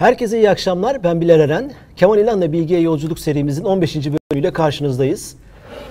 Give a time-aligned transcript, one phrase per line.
[0.00, 1.04] Herkese iyi akşamlar.
[1.04, 1.72] Ben Bilal Eren.
[1.96, 3.96] Kemal İlhan'la Bilgiye Yolculuk serimizin 15.
[3.96, 5.36] bölümüyle karşınızdayız.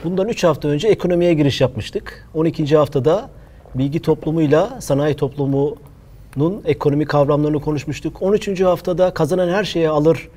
[0.04, 2.30] Bundan 3 hafta önce ekonomiye giriş yapmıştık.
[2.34, 2.78] 12.
[2.78, 3.30] haftada
[3.76, 8.22] bilgi toplumuyla sanayi toplumunun ekonomi kavramlarını konuşmuştuk.
[8.22, 8.62] 13.
[8.62, 10.30] haftada kazanan her şeye alır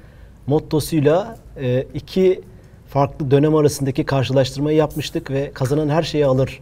[0.46, 2.40] mottosuyla e, iki
[2.88, 6.60] farklı dönem arasındaki karşılaştırmayı yapmıştık ve kazanan her şeyi alır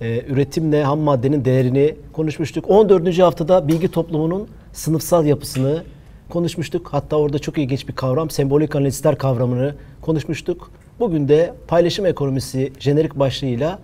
[0.00, 2.70] e, üretimle ham maddenin değerini konuşmuştuk.
[2.70, 3.18] 14.
[3.18, 5.82] haftada bilgi toplumunun sınıfsal yapısını
[6.32, 6.88] konuşmuştuk.
[6.90, 10.70] Hatta orada çok ilginç bir kavram, sembolik analistler kavramını konuşmuştuk.
[11.00, 13.78] Bugün de paylaşım ekonomisi jenerik başlığıyla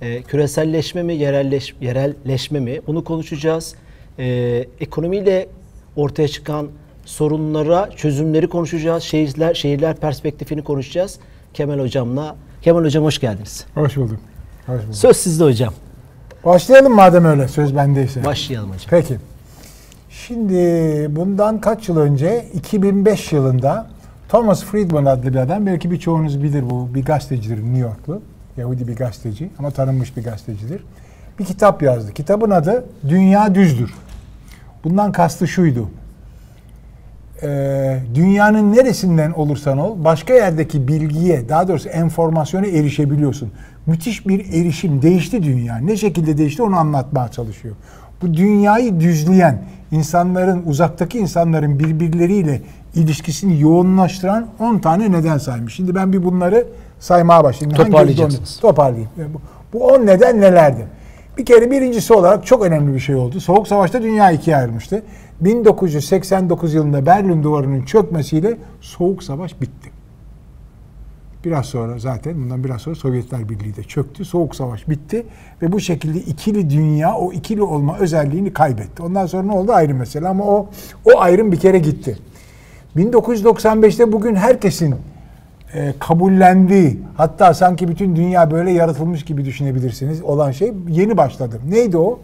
[0.00, 3.74] e, küreselleşme mi, yerelleş, yerelleşme mi bunu konuşacağız.
[4.18, 4.24] E,
[4.80, 5.48] ekonomiyle
[5.96, 6.68] ortaya çıkan
[7.04, 9.02] sorunlara çözümleri konuşacağız.
[9.02, 11.18] Şehirler, şehirler perspektifini konuşacağız.
[11.54, 12.36] Kemal Hocam'la.
[12.62, 13.66] Kemal Hocam hoş geldiniz.
[13.74, 14.18] Hoş bulduk.
[14.66, 14.94] Hoş bulduk.
[14.94, 15.74] Söz sizde hocam.
[16.44, 18.24] Başlayalım madem öyle söz bendeyse.
[18.24, 18.86] Başlayalım hocam.
[18.90, 19.31] Peki.
[20.12, 20.54] Şimdi
[21.16, 23.86] bundan kaç yıl önce 2005 yılında
[24.28, 28.22] Thomas Friedman adlı bir adam belki birçoğunuz bilir bu bir gazetecidir New Yorklu.
[28.56, 30.84] Yahudi bir gazeteci ama tanınmış bir gazetecidir.
[31.38, 32.12] Bir kitap yazdı.
[32.12, 33.94] Kitabın adı Dünya Düzdür.
[34.84, 35.90] Bundan kastı şuydu.
[37.42, 43.52] Ee, dünyanın neresinden olursan ol başka yerdeki bilgiye daha doğrusu enformasyona erişebiliyorsun.
[43.86, 45.02] Müthiş bir erişim.
[45.02, 45.76] Değişti dünya.
[45.76, 47.76] Ne şekilde değişti onu anlatmaya çalışıyor.
[48.22, 52.62] Bu dünyayı düzleyen, insanların, uzaktaki insanların birbirleriyle
[52.94, 55.74] ilişkisini yoğunlaştıran 10 tane neden saymış.
[55.74, 56.66] Şimdi ben bir bunları
[57.00, 57.76] saymaya başlayayım.
[57.76, 58.58] Toparlayacaksınız.
[58.60, 59.10] Toparlayayım.
[59.72, 60.86] Bu 10 neden nelerdi?
[61.38, 63.40] Bir kere birincisi olarak çok önemli bir şey oldu.
[63.40, 65.02] Soğuk Savaş'ta dünya ikiye ayrılmıştı.
[65.40, 69.91] 1989 yılında Berlin Duvarı'nın çökmesiyle Soğuk Savaş bitti.
[71.44, 74.24] Biraz sonra zaten bundan biraz sonra Sovyetler Birliği de çöktü.
[74.24, 75.26] Soğuk Savaş bitti
[75.62, 79.02] ve bu şekilde ikili dünya o ikili olma özelliğini kaybetti.
[79.02, 80.68] Ondan sonra ne oldu ayrı mesele ama o
[81.04, 82.18] o ayrım bir kere gitti.
[82.96, 84.94] 1995'te bugün herkesin
[85.74, 91.60] e, kabullendiği hatta sanki bütün dünya böyle yaratılmış gibi düşünebilirsiniz olan şey yeni başladı.
[91.68, 92.20] Neydi o?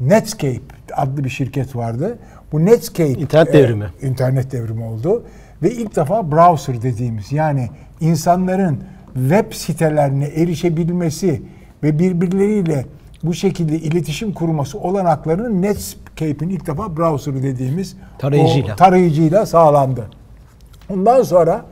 [0.00, 0.60] Netscape
[0.96, 2.18] adlı bir şirket vardı.
[2.52, 3.84] Bu Netscape internet devrimi.
[4.02, 5.22] E, internet devrimi oldu
[5.62, 8.80] ve ilk defa browser dediğimiz yani insanların
[9.14, 11.42] web sitelerine erişebilmesi
[11.82, 12.86] ve birbirleriyle
[13.22, 18.76] bu şekilde iletişim kurması olanaklarının Netscape'in ilk defa browser dediğimiz tarayıcıyla.
[18.76, 20.10] tarayıcıyla sağlandı.
[20.90, 21.64] Ondan sonra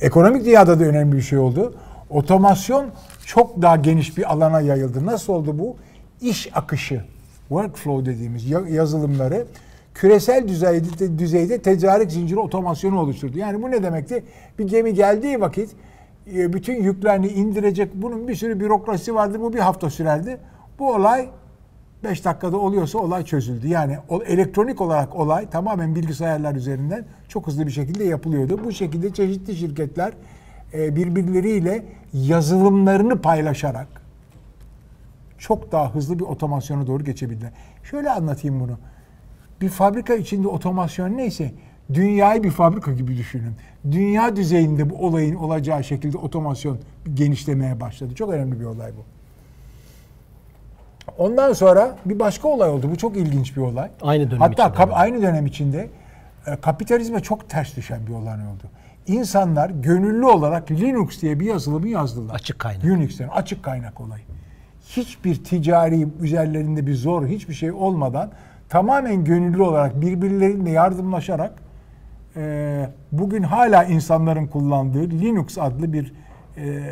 [0.00, 1.74] ekonomik dünyada da önemli bir şey oldu.
[2.10, 2.86] Otomasyon
[3.26, 5.06] çok daha geniş bir alana yayıldı.
[5.06, 5.76] Nasıl oldu bu?
[6.20, 7.04] İş akışı,
[7.48, 9.46] workflow dediğimiz yazılımları
[9.94, 13.38] küresel düzeyde, düzeyde tedarik zinciri otomasyonu oluşturdu.
[13.38, 14.24] Yani bu ne demekti?
[14.58, 15.70] Bir gemi geldiği vakit
[16.34, 17.90] e, bütün yüklerini indirecek.
[17.94, 19.40] Bunun bir sürü bürokrasi vardı.
[19.40, 20.38] Bu bir hafta sürerdi.
[20.78, 21.28] Bu olay
[22.04, 23.68] 5 dakikada oluyorsa olay çözüldü.
[23.68, 28.60] Yani elektronik olarak olay tamamen bilgisayarlar üzerinden çok hızlı bir şekilde yapılıyordu.
[28.64, 30.12] Bu şekilde çeşitli şirketler
[30.74, 34.02] e, birbirleriyle yazılımlarını paylaşarak
[35.38, 37.50] çok daha hızlı bir otomasyona doğru geçebildiler.
[37.82, 38.78] Şöyle anlatayım bunu.
[39.62, 41.52] Bir fabrika içinde otomasyon neyse
[41.94, 43.52] dünyayı bir fabrika gibi düşünün.
[43.90, 46.78] Dünya düzeyinde bu olayın olacağı şekilde otomasyon
[47.14, 48.14] genişlemeye başladı.
[48.14, 49.04] Çok önemli bir olay bu.
[51.18, 52.90] Ondan sonra bir başka olay oldu.
[52.90, 53.90] Bu çok ilginç bir olay.
[54.02, 54.78] Aynı dönem Hatta içinde.
[54.78, 55.88] Hatta aynı dönem içinde
[56.46, 58.64] e, kapitalizme çok ters düşen bir olay oldu.
[59.06, 62.34] İnsanlar gönüllü olarak Linux diye bir yazılımı yazdılar.
[62.34, 62.84] Açık kaynak.
[62.84, 64.22] Unix'ten açık kaynak olayı.
[64.88, 68.30] Hiçbir ticari üzerlerinde bir zor, hiçbir şey olmadan
[68.72, 71.52] tamamen gönüllü olarak birbirleriyle yardımlaşarak
[72.36, 76.12] e, bugün hala insanların kullandığı Linux adlı bir
[76.56, 76.82] e,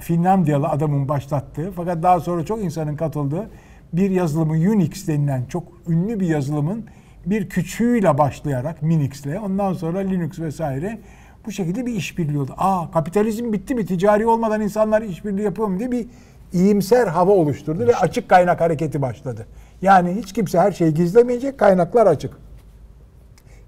[0.00, 3.50] Finlandiyalı adamın başlattığı fakat daha sonra çok insanın katıldığı
[3.92, 6.84] bir yazılımı Unix denilen çok ünlü bir yazılımın
[7.26, 10.98] bir küçüğüyle başlayarak Minix'le ondan sonra Linux vesaire
[11.46, 12.54] bu şekilde bir işbirliği oldu.
[12.58, 13.86] Aa kapitalizm bitti mi?
[13.86, 16.06] Ticari olmadan insanlar işbirliği yapıyor mu diye bir
[16.52, 19.46] iyimser hava oluşturdu ve açık kaynak hareketi başladı.
[19.82, 22.36] Yani hiç kimse her şeyi gizlemeyecek, kaynaklar açık.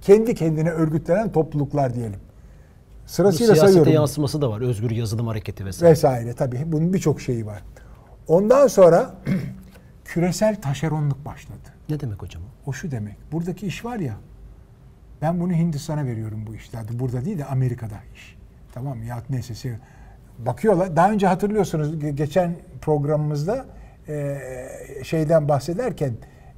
[0.00, 2.20] Kendi kendine örgütlenen topluluklar diyelim.
[3.06, 3.92] Sırasıyla Bu sayıyorum.
[3.92, 4.60] yansıması da var.
[4.60, 5.90] Özgür yazılım hareketi vesaire.
[5.92, 6.62] Vesaire tabii.
[6.66, 7.62] Bunun birçok şeyi var.
[8.28, 9.14] Ondan sonra
[10.04, 11.58] küresel taşeronluk başladı.
[11.88, 12.42] Ne demek hocam?
[12.66, 13.16] O şu demek.
[13.32, 14.14] Buradaki iş var ya
[15.22, 16.98] ben bunu Hindistan'a veriyorum bu işlerde.
[16.98, 18.36] Burada değil de Amerika'da iş.
[18.74, 19.04] Tamam mı?
[19.04, 19.78] Ya neyse
[20.38, 20.96] bakıyorlar.
[20.96, 23.66] Daha önce hatırlıyorsunuz geçen programımızda
[25.04, 26.12] şeyden bahsederken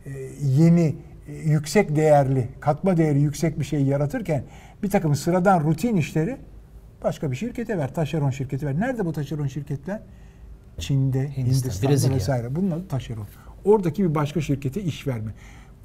[0.06, 0.10] e,
[0.42, 0.96] yeni
[1.28, 4.44] e, yüksek değerli, katma değeri yüksek bir şey yaratırken
[4.82, 6.36] bir takım sıradan rutin işleri
[7.04, 8.80] başka bir şirkete ver, taşeron şirketi ver.
[8.80, 10.00] Nerede bu taşeron şirketler?
[10.78, 12.16] Çin'de, Hindistan, Hindistan'da Brezilya.
[12.16, 12.56] vesaire.
[12.56, 13.26] Bunlar taşeron.
[13.64, 15.30] Oradaki bir başka şirkete iş verme.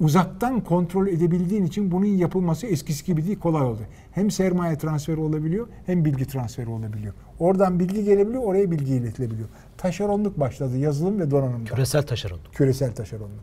[0.00, 3.80] Uzaktan kontrol edebildiğin için bunun yapılması eskisi gibi değil kolay oldu.
[4.12, 7.14] Hem sermaye transferi olabiliyor hem bilgi transferi olabiliyor.
[7.38, 9.48] Oradan bilgi gelebiliyor, oraya bilgi iletilebiliyor.
[9.78, 11.64] Taşeronluk başladı yazılım ve donanımda.
[11.70, 12.54] Küresel taşeronluk.
[12.54, 13.40] Küresel taşeronluk.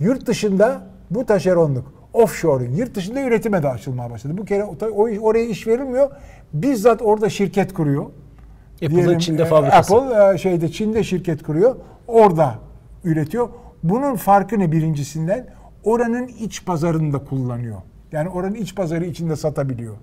[0.00, 4.38] Yurt dışında bu taşeronluk, offshore'ing, yurt dışında üretime de açılmaya başladı.
[4.38, 4.64] Bu kere
[5.20, 6.10] oraya iş verilmiyor.
[6.52, 8.06] Bizzat orada şirket kuruyor.
[8.84, 9.96] Apple'ın Çin'de e, fabrikası.
[9.96, 11.76] Apple e, şeyde Çin'de şirket kuruyor.
[12.06, 12.58] Orada
[13.04, 13.48] üretiyor.
[13.82, 15.46] Bunun farkı ne birincisinden?
[15.84, 17.82] Oranın iç pazarını da kullanıyor.
[18.12, 19.94] Yani oranın iç pazarı içinde satabiliyor.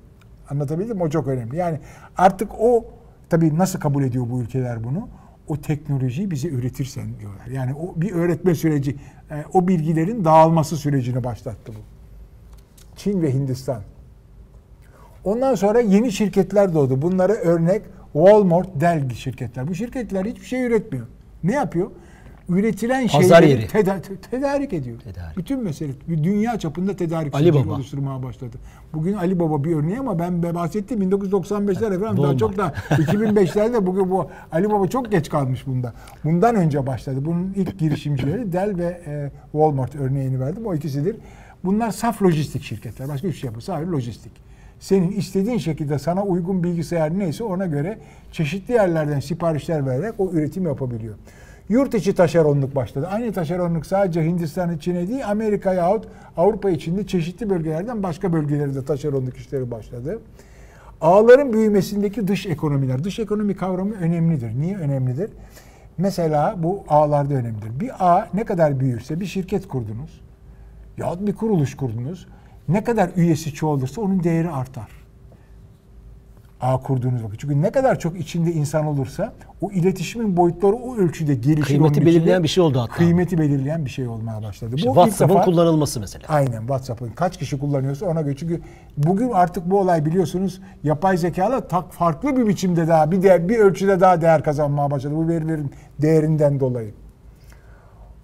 [0.49, 1.03] Anlatabildim mi?
[1.03, 1.57] O çok önemli.
[1.57, 1.79] Yani
[2.17, 2.85] artık o
[3.29, 5.09] tabii nasıl kabul ediyor bu ülkeler bunu?
[5.47, 7.47] O teknolojiyi bize üretirsen diyorlar.
[7.47, 8.95] Yani o bir öğretme süreci,
[9.31, 11.79] e, o bilgilerin dağılması sürecini başlattı bu.
[12.95, 13.81] Çin ve Hindistan.
[15.23, 17.01] Ondan sonra yeni şirketler doğdu.
[17.01, 17.81] Bunlara örnek
[18.13, 19.67] Walmart, Dell şirketler.
[19.67, 21.07] Bu şirketler hiçbir şey üretmiyor.
[21.43, 21.91] Ne yapıyor?
[22.49, 23.67] Üretilen Pazar şeyleri yeri.
[23.67, 24.01] teda-
[24.31, 24.99] tedarik ediyor.
[24.99, 25.37] Tedarik.
[25.37, 27.73] Bütün mesele dünya çapında tedarik Ali Baba.
[27.73, 28.57] oluşturmaya başladı.
[28.93, 34.11] Bugün Ali Baba bir örneği ama ben bahsettim 1995'ler efendim daha çok da 2005'lerde bugün
[34.11, 35.93] bu Ali Baba çok geç kalmış bunda.
[36.23, 37.19] Bundan önce başladı.
[37.25, 40.65] Bunun ilk girişimcileri Dell ve e, Walmart örneğini verdim.
[40.65, 41.15] O ikisidir.
[41.63, 43.07] Bunlar saf lojistik şirketler.
[43.07, 43.61] Başka hiçbir şey yapmıyor.
[43.61, 44.31] Sadece lojistik.
[44.79, 47.97] Senin istediğin şekilde sana uygun bilgisayar neyse ona göre
[48.31, 51.15] çeşitli yerlerden siparişler vererek o üretim yapabiliyor.
[51.69, 53.07] Yurt içi taşeronluk başladı.
[53.11, 56.07] Aynı taşeronluk sadece Hindistan içine değil Amerika yahut
[56.37, 60.19] Avrupa içinde çeşitli bölgelerden başka bölgelerde taşeronluk işleri başladı.
[61.01, 63.03] Ağların büyümesindeki dış ekonomiler.
[63.03, 64.59] Dış ekonomi kavramı önemlidir.
[64.59, 65.29] Niye önemlidir?
[65.97, 67.79] Mesela bu ağlarda önemlidir.
[67.79, 70.25] Bir ağ ne kadar büyürse bir şirket kurdunuz
[70.97, 72.27] yahut bir kuruluş kurdunuz.
[72.67, 75.04] Ne kadar üyesi çoğalırsa onun değeri artar.
[76.61, 77.39] Ağ kurduğunuz vakit.
[77.39, 81.65] Çünkü ne kadar çok içinde insan olursa o iletişimin boyutları o ölçüde gelişir.
[81.67, 82.93] Kıymeti belirleyen bir şey oldu hatta.
[82.93, 84.75] Kıymeti belirleyen bir şey olmaya başladı.
[84.75, 86.25] İşte bu WhatsApp'ın defa- kullanılması mesela.
[86.27, 88.35] Aynen WhatsApp'ın kaç kişi kullanıyorsa ona göre.
[88.35, 88.61] Çünkü
[88.97, 93.57] bugün artık bu olay biliyorsunuz yapay zekalar tak farklı bir biçimde daha bir değer, bir
[93.59, 95.71] ölçüde daha değer kazanmaya başladı bu verilerin
[96.01, 96.93] değerinden dolayı.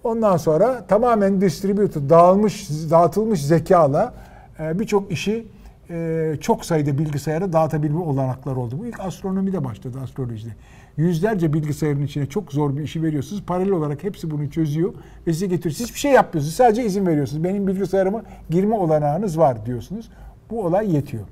[0.04, 4.14] Ondan sonra tamamen distributed, dağılmış, dağıtılmış zekayla
[4.60, 5.46] e, birçok işi
[5.92, 8.78] e, çok sayıda bilgisayara dağıtabilme olanakları oldu.
[8.78, 10.50] Bu ilk astronomide başladı, astrolojide.
[10.96, 13.42] Yüzlerce bilgisayarın içine çok zor bir işi veriyorsunuz.
[13.46, 14.94] Paralel olarak hepsi bunu çözüyor
[15.26, 15.74] ve size getiriyor.
[15.74, 16.56] Siz hiçbir şey yapmıyorsunuz.
[16.56, 17.44] Sadece izin veriyorsunuz.
[17.44, 20.08] Benim bilgisayarıma girme olanağınız var diyorsunuz.
[20.50, 21.24] Bu olay yetiyor.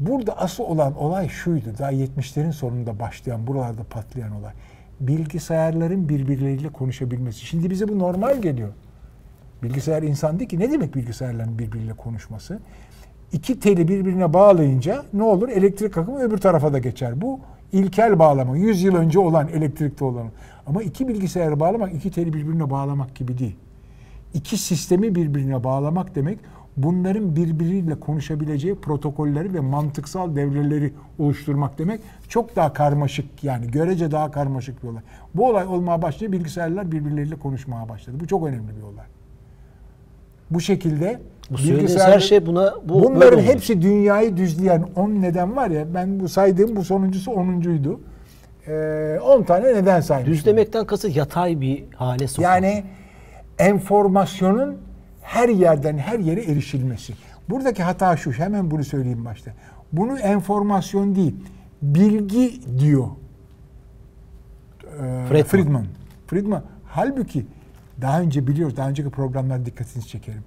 [0.00, 1.66] Burada asıl olan olay şuydu.
[1.78, 4.52] Daha 70'lerin sonunda başlayan, buralarda patlayan olay.
[5.00, 7.46] Bilgisayarların birbirleriyle konuşabilmesi.
[7.46, 8.72] Şimdi bize bu normal geliyor.
[9.62, 10.58] Bilgisayar insan değil ki.
[10.58, 12.58] Ne demek bilgisayarların birbiriyle konuşması?
[13.32, 15.48] İki teli birbirine bağlayınca ne olur?
[15.48, 17.20] Elektrik akımı öbür tarafa da geçer.
[17.20, 17.40] Bu
[17.72, 18.56] ilkel bağlama.
[18.56, 20.26] 100 yıl önce olan elektrikte olan.
[20.66, 23.56] Ama iki bilgisayarı bağlamak iki teli birbirine bağlamak gibi değil.
[24.34, 26.38] İki sistemi birbirine bağlamak demek
[26.76, 32.00] bunların birbiriyle konuşabileceği protokolleri ve mantıksal devreleri oluşturmak demek.
[32.28, 35.02] Çok daha karmaşık yani görece daha karmaşık bir olay.
[35.34, 38.16] Bu olay olmaya başladı bilgisayarlar birbirleriyle konuşmaya başladı.
[38.20, 39.06] Bu çok önemli bir olay.
[40.50, 45.70] Bu şekilde Bu söylediğiniz her şey buna bu Bunların hepsi dünyayı düzleyen 10 neden var
[45.70, 47.98] ya ben bu saydığım bu sonuncusu 10'uncuydu.
[48.68, 50.34] Ee, 10 tane neden saymıştım.
[50.34, 52.44] Düzlemekten kasıt yatay bir hale sokmak.
[52.44, 52.84] Yani
[53.58, 54.76] enformasyonun
[55.22, 57.12] her yerden her yere erişilmesi.
[57.50, 59.50] Buradaki hata şu, hemen bunu söyleyeyim başta.
[59.92, 61.34] Bunu enformasyon değil,
[61.82, 63.06] bilgi diyor
[64.84, 65.46] ee, Friedman.
[65.48, 65.86] Friedman.
[66.26, 66.62] Friedman.
[66.84, 67.46] Halbuki
[68.00, 70.42] daha önce biliyoruz, daha önceki programlarda dikkatinizi çekerim.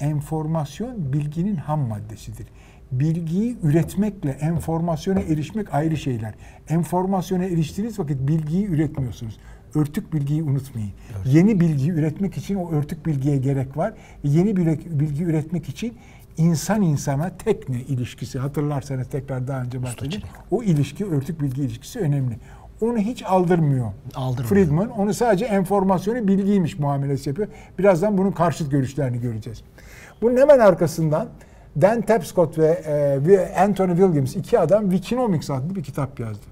[0.00, 2.46] Enformasyon bilginin ham maddesidir.
[2.92, 6.34] Bilgiyi üretmekle enformasyona erişmek ayrı şeyler.
[6.68, 9.38] Enformasyona eriştiğiniz vakit bilgiyi üretmiyorsunuz.
[9.74, 10.90] Örtük bilgiyi unutmayın.
[11.24, 13.94] Yeni bilgiyi üretmek için o örtük bilgiye gerek var.
[14.24, 15.94] Yeni bilgi, bilgi üretmek için
[16.36, 20.22] insan insana tekne ilişkisi hatırlarsanız tekrar daha önce bahsettim.
[20.50, 22.36] O ilişki örtük bilgi ilişkisi önemli.
[22.80, 23.92] Onu hiç aldırmıyor.
[24.14, 24.48] Aldırmıyor.
[24.48, 27.48] Friedman onu sadece enformasyonu bilgiymiş muamelesi yapıyor.
[27.78, 29.62] Birazdan bunun karşıt görüşlerini göreceğiz.
[30.22, 31.28] Bunun hemen arkasından
[31.80, 36.42] Dan Tapscott ve, e, Anthony Williams iki adam Wikinomics adlı bir kitap yazdı.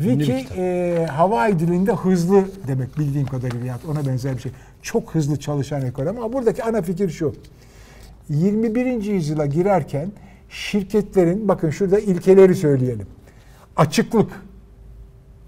[0.00, 0.58] Bir Wiki kitap.
[0.58, 4.52] e, Hawaii dilinde hızlı demek bildiğim kadarıyla ya ona benzer bir şey.
[4.82, 7.34] Çok hızlı çalışan ekonomi ama buradaki ana fikir şu.
[8.28, 9.02] 21.
[9.04, 10.12] yüzyıla girerken
[10.48, 13.06] şirketlerin bakın şurada ilkeleri söyleyelim.
[13.76, 14.30] Açıklık.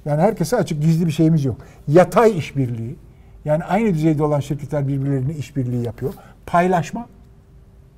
[0.05, 1.57] Yani herkese açık gizli bir şeyimiz yok.
[1.89, 2.97] Yatay işbirliği.
[3.45, 6.15] Yani aynı düzeyde olan şirketler birbirlerine işbirliği yapıyor.
[6.47, 7.09] Paylaşma.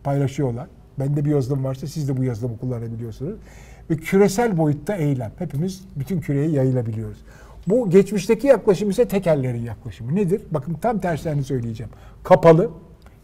[0.05, 0.67] Paylaşıyorlar.
[0.99, 3.35] Bende bir yazılım varsa siz de bu yazılımı kullanabiliyorsunuz.
[3.91, 5.33] Ve küresel boyutta eylem.
[5.39, 7.19] Hepimiz bütün küreye yayılabiliyoruz.
[7.67, 10.15] Bu geçmişteki yaklaşım ise tekellerin yaklaşımı.
[10.15, 10.43] Nedir?
[10.51, 11.93] Bakın tam terslerini söyleyeceğim.
[12.25, 12.71] Kapalı,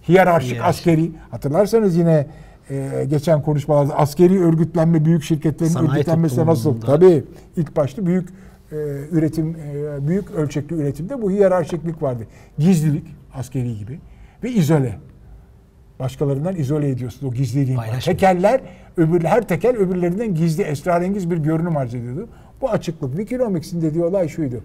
[0.09, 0.81] hiyerarşik Hiyerarşik.
[0.81, 2.27] askeri hatırlarsanız yine
[2.71, 6.81] e, geçen konuşmalarda askeri örgütlenme büyük şirketlerin Sanayi örgütlenmesi nasıl?
[6.81, 7.25] Tabii
[7.57, 8.29] ilk başta büyük
[8.73, 8.77] e,
[9.13, 12.27] üretim e, büyük ölçekli üretimde bu hiyerarşiklik vardı.
[12.59, 14.01] Gizlilik askeri gibi
[14.45, 14.99] ve izole.
[16.01, 17.79] Başkalarından izole ediyorsun o gizliliğin.
[18.05, 18.61] Tekeller
[18.97, 22.29] öbür her tekel öbürlerinden gizli esrarengiz bir görünüm arz ediyordu.
[22.61, 23.17] Bu açıklık.
[23.17, 24.61] Wikinomics'in dediği olay şuydu.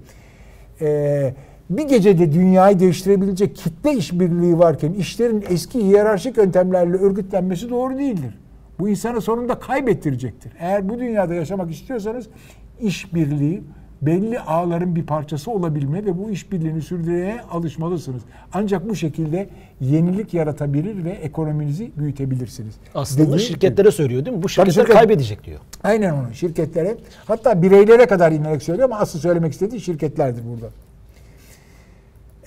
[0.81, 1.33] Ee,
[1.69, 8.39] bir gecede dünyayı değiştirebilecek kitle işbirliği varken işlerin eski hiyerarşik yöntemlerle örgütlenmesi doğru değildir.
[8.79, 10.51] Bu insanı sonunda kaybettirecektir.
[10.59, 12.27] Eğer bu dünyada yaşamak istiyorsanız
[12.81, 13.63] işbirliği
[14.05, 18.21] belli ağların bir parçası olabilme ve bu işbirliğini sürdürmeye alışmalısınız.
[18.53, 19.49] Ancak bu şekilde
[19.81, 22.75] yenilik yaratabilir ve ekonominizi büyütebilirsiniz.
[22.95, 24.43] Aslında Dediği- şirketlere söylüyor değil mi?
[24.43, 25.59] Bu şirketler şirket- kaybedecek diyor.
[25.83, 26.95] Aynen onu şirketlere
[27.25, 30.67] hatta bireylere kadar inerek söylüyor ama asıl söylemek istediği şirketlerdir burada.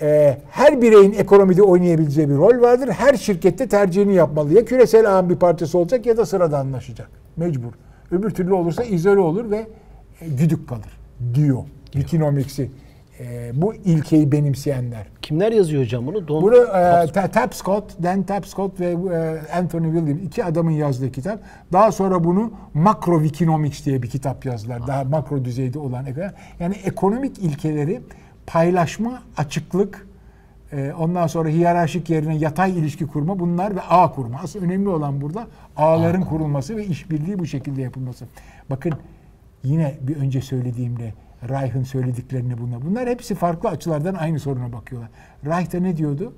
[0.00, 2.88] Ee, her bireyin ekonomide oynayabileceği bir rol vardır.
[2.88, 4.52] Her şirkette tercihini yapmalı.
[4.54, 7.08] Ya küresel ağın bir parçası olacak ya da sıradanlaşacak.
[7.36, 7.72] Mecbur.
[8.10, 9.66] Öbür türlü olursa izole olur ve
[10.20, 10.97] e, güdük kalır
[11.34, 11.64] diyor.
[11.92, 12.70] Wikinomics'i
[13.20, 15.06] e, bu ilkeyi benimseyenler.
[15.22, 16.28] Kimler yazıyor hocam bunu?
[16.28, 21.40] Don Bunu e, Ta- Tapscott, Dan Tapscott ve e, Anthony Williams iki adamın yazdığı kitap.
[21.72, 24.86] Daha sonra bunu Macro Wikinomics diye bir kitap yazdılar.
[24.86, 26.06] Daha makro düzeyde olan.
[26.60, 28.00] Yani ekonomik ilkeleri
[28.46, 30.06] paylaşma, açıklık,
[30.72, 34.40] e, ondan sonra hiyerarşik yerine yatay ilişki kurma bunlar ve ağ kurma.
[34.42, 35.46] Asıl önemli olan burada
[35.76, 38.24] ağların kurulması ve işbirliği bu şekilde yapılması.
[38.70, 38.92] Bakın
[39.64, 41.12] yine bir önce söylediğimde
[41.48, 42.82] Reich'ın söylediklerini bunlar.
[42.82, 45.10] Bunlar hepsi farklı açılardan aynı soruna bakıyorlar.
[45.46, 46.32] Reich de ne diyordu?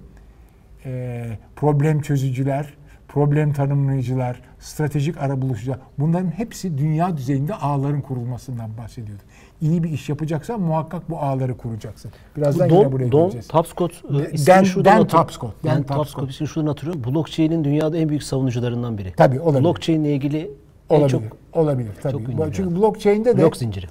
[0.84, 2.74] Ee, problem çözücüler,
[3.08, 5.78] problem tanımlayıcılar, stratejik arabulucular.
[5.98, 9.22] Bunların hepsi dünya düzeyinde ağların kurulmasından bahsediyordu.
[9.60, 12.10] İyi bir iş yapacaksan muhakkak bu ağları kuracaksın.
[12.36, 13.48] Birazdan Bu yine Don, buraya Don geleceğiz.
[13.48, 16.26] Tapscott e, Dan- şuradan Dan Tapscott, Dan Tapscott.
[16.26, 17.14] Tapscott şuradan hatırlıyorum.
[17.14, 19.12] Blockchain'in dünyada en büyük savunucularından biri.
[19.16, 19.64] Tabii, olabilir.
[19.64, 20.50] Blockchain ile ilgili
[20.90, 21.09] olabilir.
[21.11, 22.12] çok olabilir tabii.
[22.37, 23.87] çok Çünkü blockchain'de de blok zinciri.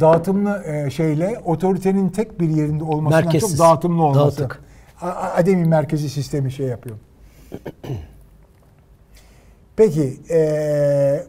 [0.00, 4.38] dağıtımlı e, şeyle otoritenin tek bir yerinde olmasından Merkezsiz, çok dağıtımlı olması.
[4.40, 4.60] dağıtık.
[5.36, 6.96] Ademi merkezi sistemi şey yapıyor.
[9.76, 10.36] Peki e,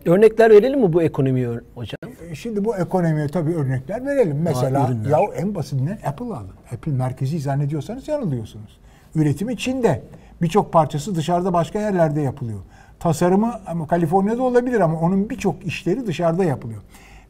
[0.06, 1.98] Örnekler verelim mi bu ekonomiye hocam?
[2.34, 4.42] şimdi bu ekonomiye tabii örnekler verelim.
[4.44, 5.10] Mesela ürünler.
[5.10, 6.50] ya en basitinden Apple alın.
[6.74, 8.78] Apple merkezi zannediyorsanız yanılıyorsunuz.
[9.16, 10.02] Üretimi Çin'de.
[10.42, 12.60] Birçok parçası dışarıda başka yerlerde yapılıyor.
[13.00, 16.82] Tasarımı ama Kaliforniya'da olabilir ama onun birçok işleri dışarıda yapılıyor.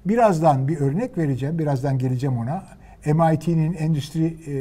[0.06, 1.60] Birazdan bir örnek vereceğim.
[1.60, 2.64] Birazdan geleceğim ona.
[3.06, 4.56] MIT'nin endüstri e,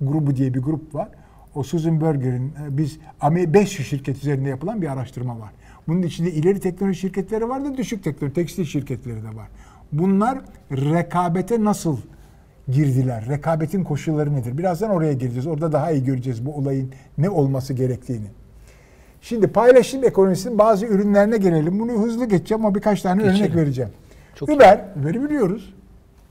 [0.00, 1.08] grubu diye bir grup var.
[1.54, 5.50] O Susan Berger'in e, biz 500 şirket üzerinde yapılan bir araştırma var.
[5.88, 9.48] Bunun içinde ileri teknoloji şirketleri var da düşük teknoloji, tekstil şirketleri de var.
[9.92, 10.38] Bunlar
[10.72, 11.98] rekabete nasıl
[12.68, 13.28] girdiler?
[13.28, 14.58] Rekabetin koşulları nedir?
[14.58, 15.46] Birazdan oraya gireceğiz.
[15.46, 18.26] Orada daha iyi göreceğiz bu olayın ne olması gerektiğini.
[19.26, 21.80] Şimdi paylaşım ekonomisinin bazı ürünlerine gelelim.
[21.80, 23.56] Bunu hızlı geçeceğim ama birkaç tane örnek Geçelim.
[23.56, 23.90] vereceğim.
[24.34, 25.74] Çok Uber, Uber'i biliyoruz.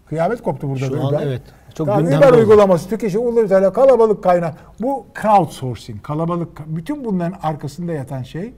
[0.09, 0.85] Kıyamet koptu burada.
[0.85, 1.27] Şu da an Uber.
[1.27, 1.41] evet,
[1.73, 2.37] çok Tamam, Uber oldu.
[2.37, 4.53] uygulaması, tüketici uluslararası kalabalık kaynak.
[4.81, 6.49] Bu crowdsourcing, kalabalık.
[6.67, 8.53] Bütün bunların arkasında yatan şey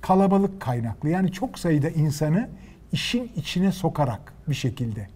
[0.00, 1.08] kalabalık kaynaklı.
[1.08, 2.48] Yani çok sayıda insanı
[2.92, 5.06] işin içine sokarak bir şekilde.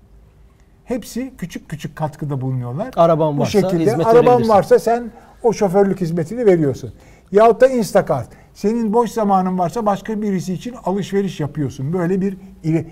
[0.84, 2.90] Hepsi küçük küçük katkıda bulunuyorlar.
[2.96, 5.10] Araban Bu varsa şekilde hizmet araban varsa sen
[5.42, 6.92] o şoförlük hizmetini veriyorsun.
[7.32, 8.28] Yahut da Instacart.
[8.56, 11.92] Senin boş zamanın varsa başka birisi için alışveriş yapıyorsun.
[11.92, 12.36] Böyle bir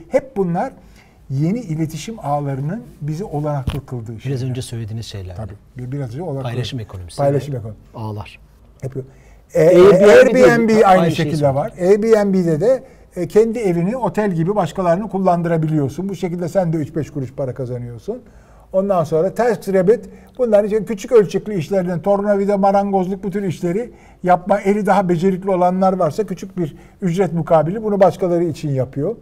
[0.08, 0.72] hep bunlar
[1.30, 4.38] yeni iletişim ağlarının bizi olanaklı kıldığı şeyler.
[4.38, 5.36] Biraz önce söylediğiniz şeyler.
[5.36, 5.52] Tabii.
[5.78, 6.42] Bir- Biraz önce olanaklı.
[6.42, 7.16] Paylaşım ekonomisi.
[7.16, 7.80] Paylaşım ekonomisi.
[7.94, 8.38] Ağlar.
[8.82, 9.04] Yapıyor.
[9.54, 11.54] E, Airbnb de Airbnb, aynı aynı şeyi şekilde söylüyor.
[11.54, 11.72] var.
[11.80, 12.84] Airbnb'de de
[13.16, 16.08] e, kendi evini otel gibi başkalarını kullandırabiliyorsun.
[16.08, 18.22] Bu şekilde sen de 3-5 kuruş para kazanıyorsun.
[18.74, 20.04] Ondan sonra TaskRabbit
[20.38, 23.90] bunların için küçük ölçekli işlerden tornavida, marangozluk bu tür işleri
[24.22, 29.16] yapma eli daha becerikli olanlar varsa küçük bir ücret mukabili bunu başkaları için yapıyor.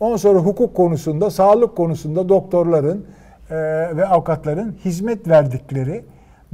[0.00, 3.06] Ondan sonra hukuk konusunda, sağlık konusunda doktorların
[3.50, 3.56] e,
[3.96, 6.04] ve avukatların hizmet verdikleri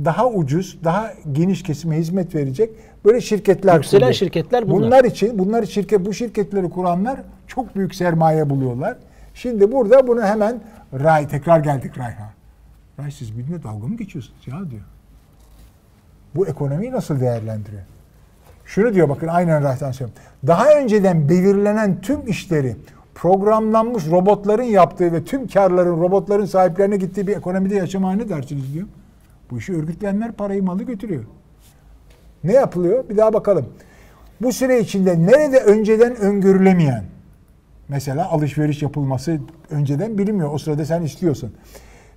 [0.05, 2.71] daha ucuz, daha geniş kesime hizmet verecek
[3.05, 4.15] böyle şirketler Yükselen kuruyor.
[4.15, 4.87] şirketler bunlar.
[4.87, 8.97] Bunlar için, bunlar şirket bu şirketleri kuranlar çok büyük sermaye buluyorlar.
[9.35, 10.61] Şimdi burada bunu hemen
[10.93, 12.38] Ray tekrar geldik Ray'a.
[12.99, 14.83] Ray siz benimle dalga mı geçiyorsunuz ya diyor.
[16.35, 17.83] Bu ekonomiyi nasıl değerlendiriyor?
[18.65, 20.23] Şunu diyor bakın aynen Ray'dan söylüyorum.
[20.47, 22.77] Daha önceden belirlenen tüm işleri
[23.15, 28.87] programlanmış robotların yaptığı ve tüm karların robotların sahiplerine gittiği bir ekonomide yaşamaya ne dersiniz diyor.
[29.51, 31.25] Bu işi örgütleyenler parayı malı götürüyor.
[32.45, 33.09] Ne yapılıyor?
[33.09, 33.69] Bir daha bakalım.
[34.41, 37.05] Bu süre içinde nerede önceden öngörülemeyen,
[37.89, 39.41] mesela alışveriş yapılması
[39.71, 40.53] önceden bilinmiyor.
[40.53, 41.53] O sırada sen istiyorsun.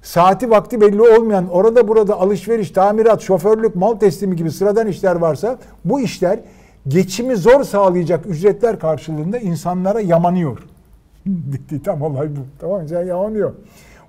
[0.01, 5.57] Saati vakti belli olmayan orada burada alışveriş, tamirat, şoförlük, mal teslimi gibi sıradan işler varsa
[5.85, 6.39] bu işler
[6.87, 10.59] geçimi zor sağlayacak ücretler karşılığında insanlara yamanıyor.
[11.85, 12.39] Tam olay bu.
[12.59, 13.05] Tamam mı?
[13.05, 13.53] Yamanıyor.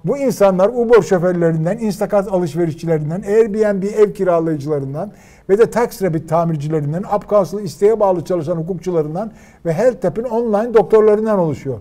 [0.04, 5.12] Bu insanlar Uber şoförlerinden, Instacart alışverişçilerinden, Airbnb ev kiralayıcılarından
[5.48, 9.32] ve de Tax Rabbit tamircilerinden, Upcastle isteğe bağlı çalışan hukukçularından
[9.66, 11.78] ve HealthTap'in online doktorlarından oluşuyor.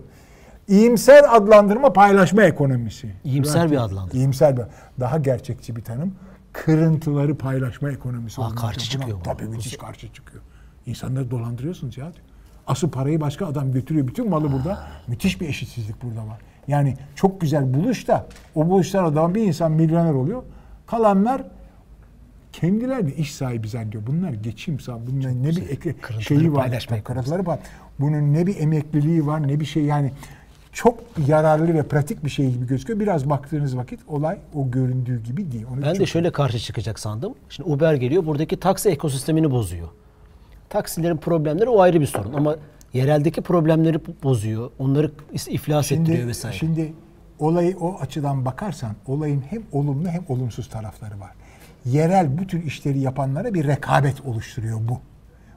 [0.72, 3.10] İyimser adlandırma paylaşma ekonomisi.
[3.24, 4.18] İyimser bir adlandırma.
[4.20, 4.62] İyimser bir.
[5.00, 6.14] Daha gerçekçi bir tanım.
[6.52, 8.42] Kırıntıları paylaşma ekonomisi.
[8.42, 8.88] Aa, karşı buna.
[8.88, 9.22] çıkıyor bu.
[9.22, 10.42] Tabii müthiş karşı çıkıyor.
[10.86, 12.12] İnsanları dolandırıyorsunuz ya.
[12.66, 14.08] Asıl parayı başka adam götürüyor.
[14.08, 14.86] Bütün malı burada.
[15.06, 16.38] Müthiş bir eşitsizlik burada var.
[16.68, 20.42] Yani çok güzel buluş da o buluşlar adam bir insan milyoner oluyor.
[20.86, 21.42] Kalanlar
[22.52, 24.06] kendileri de iş sahibi zannediyor.
[24.06, 25.06] Bunlar geçim sahibi.
[25.06, 26.62] Bunlar ne bir ek, şeyi var.
[26.62, 26.96] paylaşma.
[28.00, 30.12] Bunun ne bir emekliliği var ne bir şey yani
[30.72, 33.00] çok yararlı ve pratik bir şey gibi gözüküyor.
[33.00, 35.66] Biraz baktığınız vakit olay o göründüğü gibi değil.
[35.72, 37.34] Onu Ben de şöyle karşı çıkacak sandım.
[37.48, 39.88] Şimdi Uber geliyor buradaki taksi ekosistemini bozuyor.
[40.68, 42.56] Taksilerin problemleri o ayrı bir sorun ama
[42.92, 44.70] yereldeki problemleri bozuyor.
[44.78, 45.10] Onları
[45.48, 46.56] iflas ettiriyor vesaire.
[46.56, 46.92] Şimdi
[47.38, 51.30] olayı o açıdan bakarsan olayın hem olumlu hem olumsuz tarafları var.
[51.84, 55.00] Yerel bu tür işleri yapanlara bir rekabet oluşturuyor bu.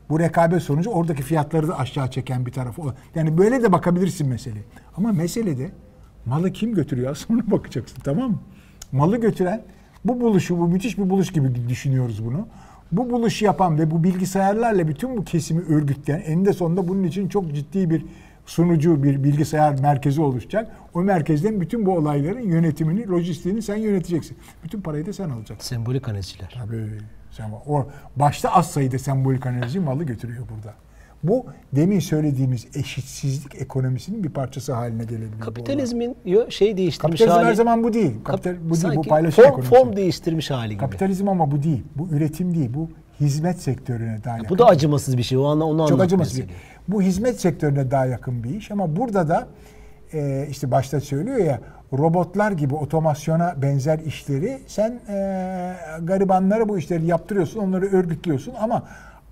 [0.10, 2.82] Bu rekabet sonucu oradaki fiyatları da aşağı çeken bir tarafı.
[3.16, 4.60] Yani böyle de bakabilirsin mesele.
[4.98, 5.72] Ama meselede
[6.26, 8.40] malı kim götürüyor aslında ona bakacaksın tamam mı?
[8.92, 9.64] Malı götüren
[10.06, 12.48] bu buluşu, bu müthiş bir buluş gibi düşünüyoruz bunu.
[12.92, 17.56] Bu buluşu yapan ve bu bilgisayarlarla bütün bu kesimi örgütleyen eninde sonunda bunun için çok
[17.56, 18.06] ciddi bir
[18.46, 20.72] sunucu, bir bilgisayar merkezi oluşacak.
[20.94, 24.38] O merkezden bütün bu olayların yönetimini, lojistiğini sen yöneteceksin.
[24.64, 25.76] Bütün parayı da sen alacaksın.
[25.76, 26.60] Sembolik analizciler.
[26.64, 27.00] Tabii.
[27.38, 30.74] Sen, o başta az sayıda sembolik analizi malı götürüyor burada.
[31.24, 35.40] Bu demin söylediğimiz eşitsizlik ekonomisinin bir parçası haline olay.
[35.42, 37.46] Kapitalizmin yo- şey değiştirmiş Kapitalizm hali.
[37.50, 38.12] her zaman bu değil.
[38.24, 39.76] Kap- Kapital, bu değil, bu paylaşım form, ekonomisi.
[39.76, 40.80] form değiştirmiş hali gibi.
[40.80, 41.84] Kapitalizm ama bu değil.
[41.96, 42.70] Bu üretim değil.
[42.74, 44.50] Bu hizmet sektörüne daha yakın.
[44.50, 45.38] Bu da acımasız bir şey.
[45.38, 46.34] O anla onu Çok acımasız.
[46.38, 46.62] bir- çalışıyor.
[46.88, 49.48] Bu hizmet sektörüne daha yakın bir iş ama burada da
[50.14, 51.60] e, işte başta söylüyor ya
[51.94, 58.84] robotlar gibi otomasyona benzer işleri sen e, garibanlara bu işleri yaptırıyorsun, onları örgütlüyorsun ama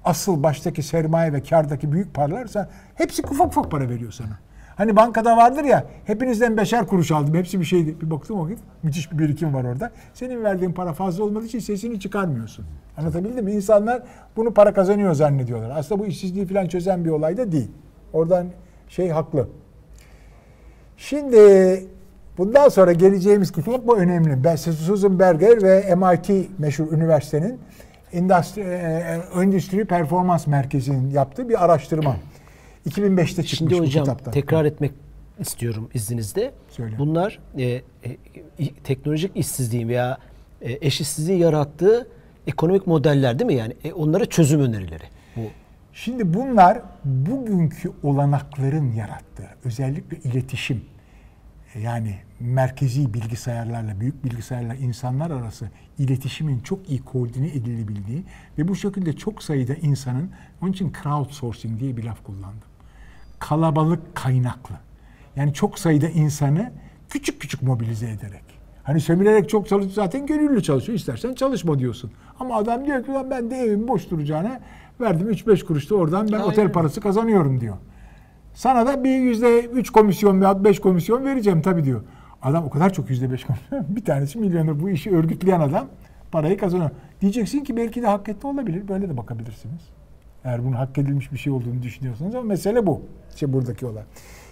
[0.06, 4.40] asıl baştaki sermaye ve kardaki büyük paralar sen hepsi ufak ufak para veriyor sana.
[4.76, 7.36] Hani bankada vardır ya hepinizden beşer kuruş aldım.
[7.36, 8.02] Hepsi bir şeydi.
[8.02, 8.50] Bir baktım o
[8.84, 9.92] müthiş bir birikim var orada.
[10.14, 12.66] Senin verdiğin para fazla olmadığı için sesini çıkarmıyorsun.
[12.98, 13.52] Anlatabildim mi?
[13.52, 14.04] İnsanlar
[14.36, 15.72] bunu para kazanıyor zannediyorlar.
[15.78, 17.72] Aslında bu işsizliği falan çözen bir olay da değil.
[18.14, 18.48] Oradan
[18.90, 19.48] şey haklı.
[21.10, 21.38] Şimdi
[22.38, 24.44] bundan sonra geleceğimiz kitap bu önemli.
[24.44, 27.60] Ben Susan Berger ve MIT meşhur üniversitenin
[28.14, 32.18] Endüstri, e, Endüstri Performans Merkezi'nin yaptığı bir araştırma.
[32.90, 34.32] 2005'te çıkmış Şimdi bu hocam kitapta.
[34.32, 34.92] tekrar etmek
[35.40, 36.52] istiyorum izninizle.
[36.70, 36.96] Söyle.
[37.00, 37.82] Bunlar e, e,
[38.84, 40.18] teknolojik işsizliğin veya
[40.62, 42.08] e, eşitsizliği yarattığı
[42.48, 43.56] ekonomik modeller değil mi?
[43.56, 45.04] Yani e, onlara çözüm önerileri.
[45.36, 45.42] Bu
[45.94, 50.93] Şimdi bunlar bugünkü olanakların yarattığı özellikle iletişim
[51.80, 58.24] yani merkezi bilgisayarlarla, büyük bilgisayarlarla insanlar arası iletişimin çok iyi koordine edilebildiği
[58.58, 60.30] ve bu şekilde çok sayıda insanın,
[60.62, 62.70] onun için crowdsourcing diye bir laf kullandım.
[63.40, 64.76] Kalabalık kaynaklı.
[65.36, 66.72] Yani çok sayıda insanı
[67.10, 68.44] küçük küçük mobilize ederek.
[68.84, 70.98] Hani sömürerek çok çalışıyor zaten gönüllü çalışıyor.
[71.00, 72.12] İstersen çalışma diyorsun.
[72.40, 74.60] Ama adam diyor ki "Ulan ben de evim boş duracağına
[75.02, 76.46] verdim 3-5 kuruş da oradan ben Aynen.
[76.46, 77.78] otel parası kazanıyorum diyor.
[78.54, 82.02] Sana da bir yüzde üç komisyon veya beş komisyon vereceğim tabii diyor.
[82.42, 83.86] Adam o kadar çok yüzde beş komisyon.
[83.96, 85.88] Bir tanesi milyoner bu işi örgütleyen adam
[86.32, 86.90] parayı kazanıyor.
[87.22, 88.88] Diyeceksin ki belki de hak etti olabilir.
[88.88, 89.82] Böyle de bakabilirsiniz.
[90.44, 93.02] Eğer bunun hak edilmiş bir şey olduğunu düşünüyorsanız ama mesele bu.
[93.34, 94.04] İşte buradaki olay.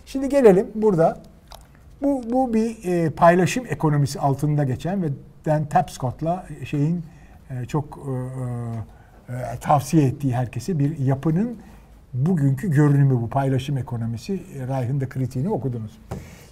[0.05, 1.21] Şimdi gelelim burada.
[2.01, 5.07] Bu, bu bir e, paylaşım ekonomisi altında geçen ve
[5.45, 7.03] Dan Tapscott'la şeyin
[7.49, 7.99] e, çok
[9.29, 11.57] e, e, tavsiye ettiği herkese bir yapının
[12.13, 14.33] bugünkü görünümü bu paylaşım ekonomisi.
[14.33, 15.91] E, Reich'ın da kritiğini okudunuz.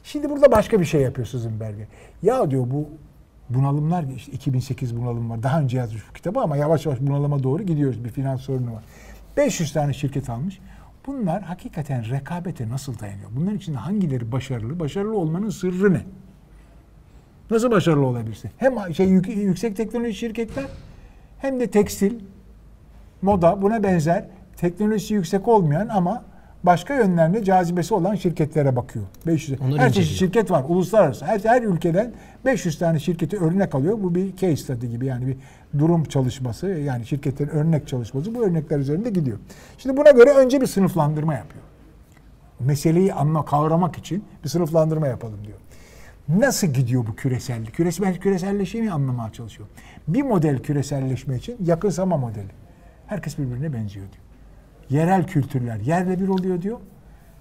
[0.03, 1.87] Şimdi burada başka bir şey yapıyor Suzenberger.
[2.21, 2.89] Ya diyor bu
[3.49, 5.43] bunalımlar işte 2008 bunalım var.
[5.43, 8.03] Daha önce yazmış bu kitabı ama yavaş yavaş bunalıma doğru gidiyoruz.
[8.03, 8.83] Bir finans sorunu var.
[9.37, 10.59] 500 tane şirket almış.
[11.07, 13.29] Bunlar hakikaten rekabete nasıl dayanıyor?
[13.35, 14.79] Bunların içinde hangileri başarılı?
[14.79, 16.01] Başarılı olmanın sırrı ne?
[17.51, 18.51] Nasıl başarılı olabilirsin?
[18.57, 20.65] Hem şey yük- yüksek teknoloji şirketler
[21.39, 22.19] hem de tekstil,
[23.21, 24.25] moda buna benzer
[24.59, 26.23] teknolojisi yüksek olmayan ama
[26.63, 29.05] başka yönlerinde cazibesi olan şirketlere bakıyor.
[29.27, 29.61] 500.
[29.61, 31.25] Onları her çeşit şirket var uluslararası.
[31.25, 32.13] Her, her ülkeden
[32.45, 33.97] 500 tane şirketi örnek alıyor.
[34.03, 35.37] Bu bir case study gibi yani bir
[35.79, 39.37] durum çalışması yani şirketlerin örnek çalışması bu örnekler üzerinde gidiyor.
[39.77, 41.63] Şimdi buna göre önce bir sınıflandırma yapıyor.
[42.59, 45.57] Meseleyi anla kavramak için bir sınıflandırma yapalım diyor.
[46.29, 47.73] Nasıl gidiyor bu küresellik?
[47.73, 49.69] Küresel, küreselleşmeyi anlamaya çalışıyor.
[50.07, 52.51] Bir model küreselleşme için yakınsama modeli.
[53.07, 54.28] Herkes birbirine benziyor diyor.
[54.89, 56.79] Yerel kültürler yerle bir oluyor diyor.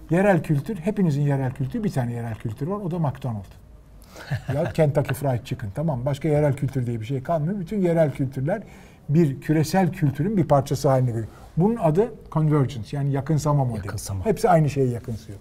[0.09, 2.77] Yerel kültür, hepinizin yerel kültürü, bir tane yerel kültür var.
[2.77, 3.49] O da McDonald's.
[4.55, 5.69] ya Kentucky Fried Chicken.
[5.75, 7.59] Tamam başka yerel kültür diye bir şey kalmıyor.
[7.59, 8.61] Bütün yerel kültürler
[9.09, 11.27] bir küresel kültürün bir parçası haline geliyor.
[11.57, 13.85] Bunun adı convergence yani yakınsama modeli.
[13.85, 14.25] Yakınsama.
[14.25, 15.39] Hepsi aynı şeye yakınsıyor.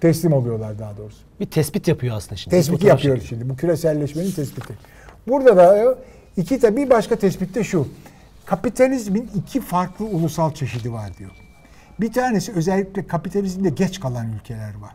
[0.00, 1.18] Teslim oluyorlar daha doğrusu.
[1.40, 2.56] Bir tespit yapıyor aslında şimdi.
[2.56, 3.48] Tespiti yapıyoruz şimdi.
[3.48, 4.74] Bu küreselleşmenin tespiti.
[5.28, 5.98] Burada da
[6.36, 7.88] iki de bir başka tespit de şu.
[8.48, 11.30] Kapitalizmin iki farklı ulusal çeşidi var diyor.
[12.00, 14.92] Bir tanesi özellikle kapitalizmde geç kalan ülkeler var.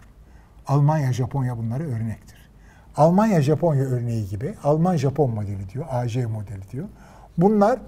[0.67, 2.49] Almanya, Japonya bunlara örnektir.
[2.97, 6.87] Almanya, Japonya örneği gibi Alman-Japon modeli diyor, AJ modeli diyor.
[7.37, 7.79] Bunlar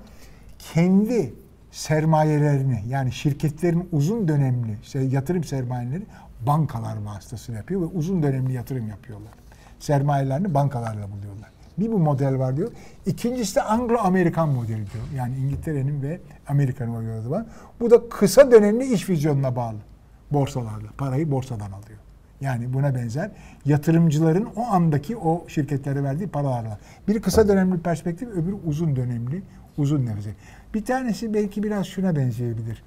[0.73, 1.33] kendi
[1.71, 4.77] sermayelerini yani şirketlerin uzun dönemli
[5.15, 6.03] yatırım sermayeleri
[6.47, 9.33] bankalar vasıtasıyla yapıyor ve uzun dönemli yatırım yapıyorlar.
[9.79, 11.54] Sermayelerini bankalarla buluyorlar.
[11.77, 12.71] Bir bu model var diyor.
[13.05, 15.05] İkincisi de Anglo-Amerikan modeli diyor.
[15.15, 17.45] Yani İngiltere'nin ve Amerika'nın modeli var.
[17.79, 19.77] Bu da kısa dönemli iş vizyonuna bağlı.
[20.31, 20.87] Borsalarla.
[20.97, 21.99] Parayı borsadan alıyor.
[22.41, 23.31] Yani buna benzer
[23.65, 26.79] yatırımcıların o andaki o şirketlere verdiği paralarla.
[27.07, 29.41] Biri kısa dönemli perspektif, öbürü uzun dönemli,
[29.77, 30.33] uzun nefesi.
[30.73, 32.83] Bir tanesi belki biraz şuna benzeyebilir.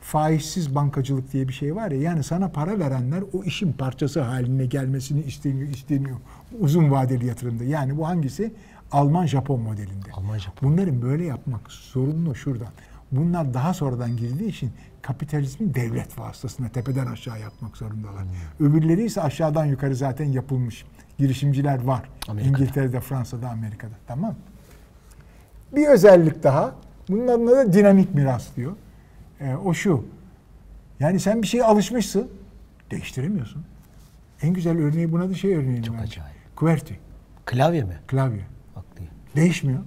[0.00, 4.66] Faizsiz bankacılık diye bir şey var ya yani sana para verenler o işin parçası haline
[4.66, 6.16] gelmesini isteniyor, isteniyor.
[6.60, 7.64] Uzun vadeli yatırımda.
[7.64, 8.52] Yani bu hangisi?
[8.92, 10.12] Alman-Japon modelinde.
[10.12, 10.70] Alman-Japon.
[10.70, 12.68] Bunların böyle yapmak zorunlu şuradan.
[13.12, 14.70] Bunlar daha sonradan girdiği için
[15.02, 18.24] kapitalizmin devlet vasıtasına tepeden aşağı yapmak zorundalar.
[18.60, 20.84] Öbürleri ise aşağıdan yukarı zaten yapılmış.
[21.18, 22.02] Girişimciler var.
[22.28, 22.58] Amerika'da.
[22.58, 23.94] İngiltere'de, Fransa'da, Amerika'da.
[24.06, 24.34] Tamam.
[25.76, 26.74] Bir özellik daha.
[27.08, 28.72] Bunun adına da dinamik miras diyor.
[29.40, 30.04] Ee, o şu.
[31.00, 32.28] Yani sen bir şeye alışmışsın.
[32.90, 33.64] Değiştiremiyorsun.
[34.42, 36.04] En güzel örneği buna da şey örneğini Çok bence.
[36.20, 36.56] acayip.
[36.56, 36.94] QWERTY.
[37.46, 37.94] Klavye mi?
[38.06, 38.40] Klavye.
[38.74, 39.04] Haklı.
[39.36, 39.80] Değişmiyor.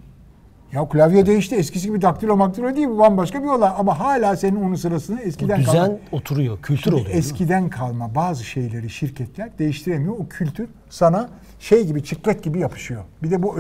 [0.72, 1.56] Ya klavye değişti.
[1.56, 2.88] Eskisi gibi daktilo maktilo değil.
[2.88, 3.72] Bu bambaşka bir olay.
[3.78, 5.98] Ama hala senin onun sırasını eskiden düzen kalma.
[6.12, 7.10] oturuyor, kültür Şimdi oluyor.
[7.16, 10.14] eskiden kalma bazı şeyleri şirketler değiştiremiyor.
[10.20, 13.04] O kültür sana şey gibi çıklet gibi yapışıyor.
[13.24, 13.56] Bir de bu.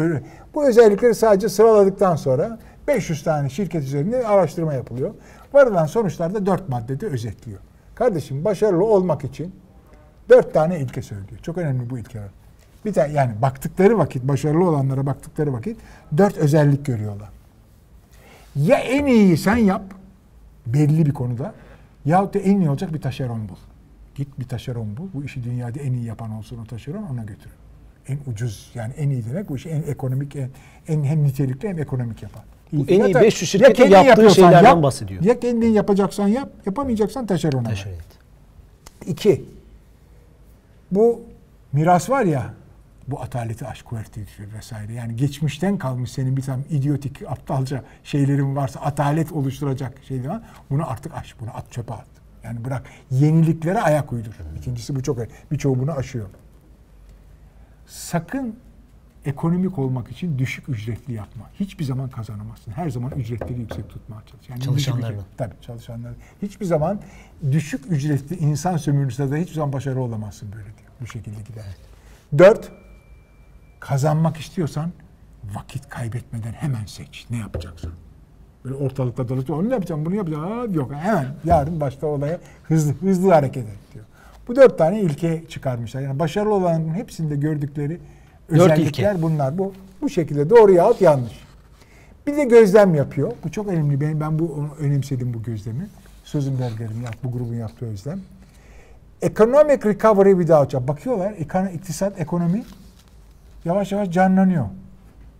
[0.53, 5.13] Bu özellikleri sadece sıraladıktan sonra 500 tane şirket üzerinde araştırma yapılıyor.
[5.53, 7.59] Varılan sonuçlar da 4 maddede özetliyor.
[7.95, 9.55] Kardeşim başarılı olmak için
[10.29, 11.39] 4 tane ilke söylüyor.
[11.41, 12.29] Çok önemli bu ilkeler.
[12.85, 15.77] Bir tane yani baktıkları vakit, başarılı olanlara baktıkları vakit
[16.17, 17.29] 4 özellik görüyorlar.
[18.55, 19.81] Ya en iyiyi sen yap
[20.65, 21.53] belli bir konuda
[22.05, 23.55] yahut da en iyi olacak bir taşeron bul.
[24.15, 25.07] Git bir taşeron bul.
[25.13, 27.51] Bu işi dünyada en iyi yapan olsun o taşeron ona götür.
[28.07, 30.49] En ucuz yani en iyi demek bu işi en ekonomik en,
[30.87, 32.43] en hem nitelikli hem ekonomik yapan.
[32.73, 35.23] Bu en iyi Ya da- 500 ya şirketin kendin yaptığı şeylerden yap, bahsediyor.
[35.23, 37.69] Ya kendin yapacaksan yap, yapamayacaksan taşerona.
[37.69, 38.05] Taşer et.
[39.05, 39.45] İki,
[40.91, 41.21] bu
[41.73, 42.53] miras var ya,
[43.07, 44.93] bu ataleti aşk kuvvetidir vesaire.
[44.93, 50.41] Yani geçmişten kalmış senin bir tane idiotik, aptalca şeylerin varsa atalet oluşturacak şeyler var.
[50.69, 52.07] Bunu artık aş, bunu at çöpe at.
[52.43, 54.33] Yani bırak yeniliklere ayak uydur.
[54.57, 55.33] İkincisi bu çok önemli.
[55.51, 56.29] Birçoğu bunu aşıyor.
[57.87, 58.55] Sakın
[59.25, 61.49] ekonomik olmak için düşük ücretli yapma.
[61.59, 62.71] Hiçbir zaman kazanamazsın.
[62.71, 64.49] Her zaman ücretleri yüksek tutmaya çalış.
[64.49, 65.17] Yani Çalışanlarını.
[65.17, 66.13] ücret- Tabii çalışanlar.
[66.41, 66.99] Hiçbir zaman
[67.51, 70.89] düşük ücretli insan sömürüsünde de hiçbir zaman başarılı olamazsın böyle diyor.
[71.01, 71.65] Bu şekilde gider.
[72.37, 72.71] Dört,
[73.79, 74.91] kazanmak istiyorsan
[75.55, 77.25] vakit kaybetmeden hemen seç.
[77.29, 77.91] Ne yapacaksın?
[78.65, 79.59] Böyle ortalıkta dolaşıyor.
[79.59, 80.43] Onu yapacağım, bunu yapacağım.
[80.51, 84.05] Aa, yok hemen yarın başta olaya hızlı hızlı hareket et diyor.
[84.47, 86.01] Bu dört tane ilke çıkarmışlar.
[86.01, 87.99] Yani başarılı olanların hepsinde gördükleri
[88.49, 89.21] özellikler ilke.
[89.21, 89.57] bunlar.
[89.57, 91.43] Bu bu şekilde doğru yahut yanlış.
[92.27, 93.31] Bir de gözlem yapıyor.
[93.43, 94.01] Bu çok önemli.
[94.01, 95.87] Ben, ben bu önemsedim bu gözlemi.
[96.23, 98.19] Sözenberger'in yap, bu grubun yaptığı gözlem.
[99.21, 100.87] Economic recovery without job.
[100.87, 101.33] Bakıyorlar
[101.73, 102.63] iktisat, ekonomi
[103.65, 104.65] yavaş yavaş canlanıyor.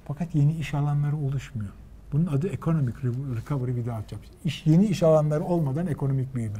[0.08, 1.72] Fakat yeni iş alanları oluşmuyor.
[2.12, 2.94] Bunun adı economic
[3.36, 4.18] recovery without job.
[4.46, 6.60] İş, yeni iş alanları olmadan ekonomik büyüme.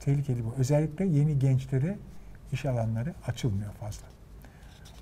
[0.00, 0.54] Tehlikeli bu.
[0.58, 1.98] Özellikle yeni gençlere
[2.52, 4.06] iş alanları açılmıyor fazla.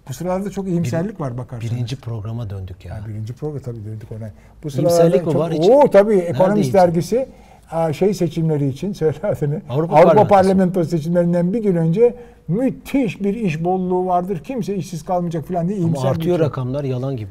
[0.09, 1.73] Bu sıralarda çok iyimserlik var bakarsanız.
[1.75, 2.95] Birinci programa döndük ya.
[2.95, 4.31] Ha, birinci program tabii döndük ona.
[4.65, 5.69] Bu İyimserlik mi çok- var hiç?
[5.69, 7.29] Oo tabii Ekonomist dergisi
[7.71, 9.63] aa, şey seçimleri için söyle adını.
[9.69, 10.29] Avrupa Avrupa, Parlamentosu.
[10.29, 12.15] Parlamentosu seçimlerinden bir gün önce
[12.49, 14.39] müthiş bir iş bolluğu vardır.
[14.45, 16.47] Kimse işsiz kalmayacak falan diye Ama bir artıyor şey.
[16.47, 17.31] rakamlar yalan gibi.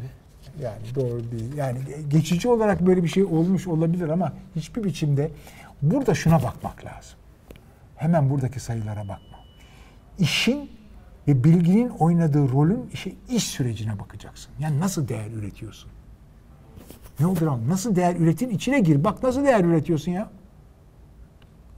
[0.61, 1.53] Yani doğru değil.
[1.57, 1.77] Yani
[2.09, 5.31] geçici olarak böyle bir şey olmuş olabilir ama hiçbir biçimde
[5.81, 7.17] burada şuna bakmak lazım.
[7.95, 9.37] Hemen buradaki sayılara bakma.
[10.19, 10.69] İşin
[11.27, 14.51] ve bilginin oynadığı rolün işe iş sürecine bakacaksın.
[14.59, 15.91] Yani nasıl değer üretiyorsun?
[17.19, 17.59] Ne olur lan?
[17.69, 18.49] Nasıl değer üretin?
[18.49, 19.03] içine gir.
[19.03, 20.29] Bak nasıl değer üretiyorsun ya?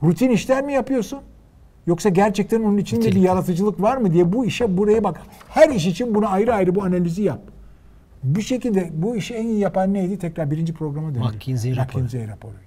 [0.03, 1.19] Rutin işler mi yapıyorsun?
[1.87, 5.21] Yoksa gerçekten onun içinde bir yaratıcılık var mı diye bu işe buraya bak.
[5.49, 7.41] Her iş için bunu ayrı ayrı bu analizi yap.
[8.23, 10.19] Bu şekilde bu işi en iyi yapan neydi?
[10.19, 11.35] Tekrar birinci programa dönelim.
[11.35, 12.03] McKinsey raporu.
[12.03, 12.63] McKinsey raporuydu.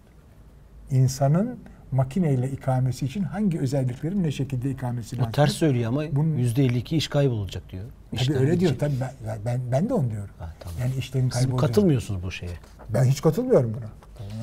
[0.90, 1.58] İnsanın
[1.96, 5.28] makineyle ikamesi için hangi özelliklerin ne şekilde ikamesi lazım?
[5.30, 7.84] O ters söylüyor ama Bunun- %52 iş kaybolacak diyor.
[8.10, 8.72] Tabii İşten öyle diyor.
[8.78, 10.34] Tabii ben, ben, ben de onu diyorum.
[10.38, 10.78] Ha, tamam.
[10.80, 11.60] Yani işlerin Siz kaybolacak.
[11.68, 12.50] katılmıyorsunuz bu şeye.
[12.88, 13.86] Ben hiç katılmıyorum buna.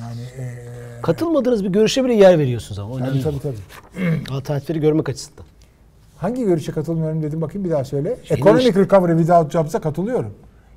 [0.00, 0.54] Yani e,
[1.02, 2.98] Katılmadığınız bir görüşe bile yer veriyorsunuz ama.
[2.98, 3.56] Tabii, tabii tabii.
[4.30, 5.44] Alternatifleri görmek açısından.
[6.18, 8.16] Hangi görüşe katılmıyorum dedim bakayım bir daha söyle.
[8.30, 10.34] Economic recovery without jobs'a katılıyorum.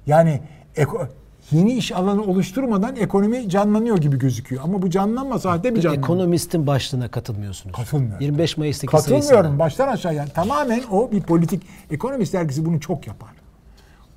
[0.08, 0.42] Yani
[0.76, 1.08] eko-
[1.52, 4.64] yeni iş alanı oluşturmadan ekonomi canlanıyor gibi gözüküyor.
[4.64, 6.04] Ama bu canlanmasa halde bir canlanıyor.
[6.04, 7.76] Ekonomistin başlığına katılmıyorsunuz.
[7.76, 8.22] Katılmıyorum.
[8.22, 9.60] 25 Mayıs'taki Katılmıyorum sayısına.
[9.60, 11.64] baştan aşağı yani tamamen o bir politik.
[11.92, 13.30] Ekonomist dergisi bunu çok yapar.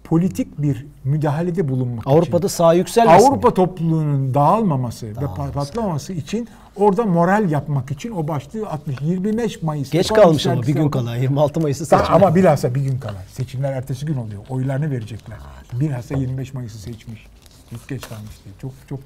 [0.05, 2.11] Politik bir müdahalede bulunmak için.
[2.11, 3.27] Avrupa'da sağ yükselmesin.
[3.27, 8.96] Avrupa topluluğunun dağılmaması ve patlamaması için orada moral yapmak için o başlığı atmış.
[9.00, 9.90] 25 Mayıs.
[9.90, 11.16] Geç kalmış ama bir gün kala.
[11.16, 12.14] 26 Mayıs'ı Ta- seçim.
[12.14, 13.22] ama bilhassa bir gün kala.
[13.33, 14.42] Seçimler ertesi gün oluyor.
[14.48, 15.38] Oylarını verecekler.
[15.72, 17.26] Bilhassa 25 Mayıs'ı seçmiş.
[17.72, 18.56] Hiç geç kalmış değil.
[18.62, 19.00] Çok çok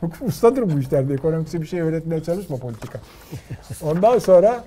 [0.00, 1.14] çok ustadır bu işlerde.
[1.14, 3.00] Ekonomikse bir şey öğretmeye çalışma politika.
[3.82, 4.64] Ondan sonra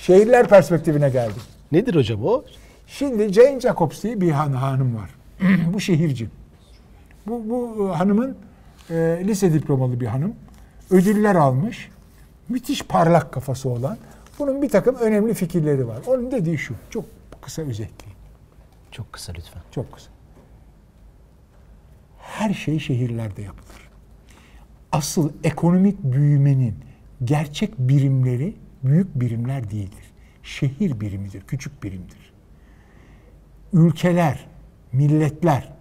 [0.00, 1.42] şehirler perspektifine geldik.
[1.72, 2.44] Nedir hocam o?
[2.86, 5.10] Şimdi Jane Jacobs diye bir han- hanım var.
[5.74, 6.28] bu şehirci.
[7.26, 8.36] Bu, bu e, hanımın
[8.90, 10.34] e, lise diplomalı bir hanım.
[10.90, 11.90] Ödüller almış.
[12.48, 13.98] Müthiş parlak kafası olan.
[14.38, 15.98] Bunun bir takım önemli fikirleri var.
[16.06, 16.74] Onun dediği şu.
[16.90, 17.04] Çok
[17.42, 18.18] kısa özetleyeyim.
[18.90, 19.62] Çok kısa lütfen.
[19.70, 20.10] Çok kısa.
[22.18, 23.90] Her şey şehirlerde yapılır.
[24.92, 26.74] Asıl ekonomik büyümenin
[27.24, 30.12] gerçek birimleri büyük birimler değildir.
[30.42, 32.32] Şehir birimidir, küçük birimdir.
[33.72, 34.46] Ülkeler,
[34.92, 35.72] milletler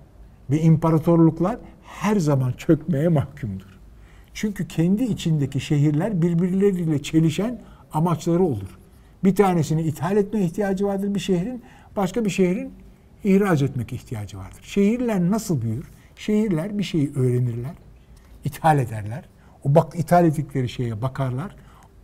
[0.49, 3.68] ve imparatorluklar her zaman çökmeye mahkumdur.
[4.39, 7.61] Çünkü kendi içindeki şehirler birbirleriyle çelişen
[7.93, 8.77] amaçları olur.
[9.23, 11.63] Bir tanesini ithal etme ihtiyacı vardır bir şehrin,
[11.95, 12.73] başka bir şehrin
[13.23, 14.59] ihraç etmek ihtiyacı vardır.
[14.61, 15.85] Şehirler nasıl büyür?
[16.15, 17.71] Şehirler bir şeyi öğrenirler,
[18.45, 19.23] ithal ederler.
[19.63, 21.55] O bak ithal ettikleri şeye bakarlar.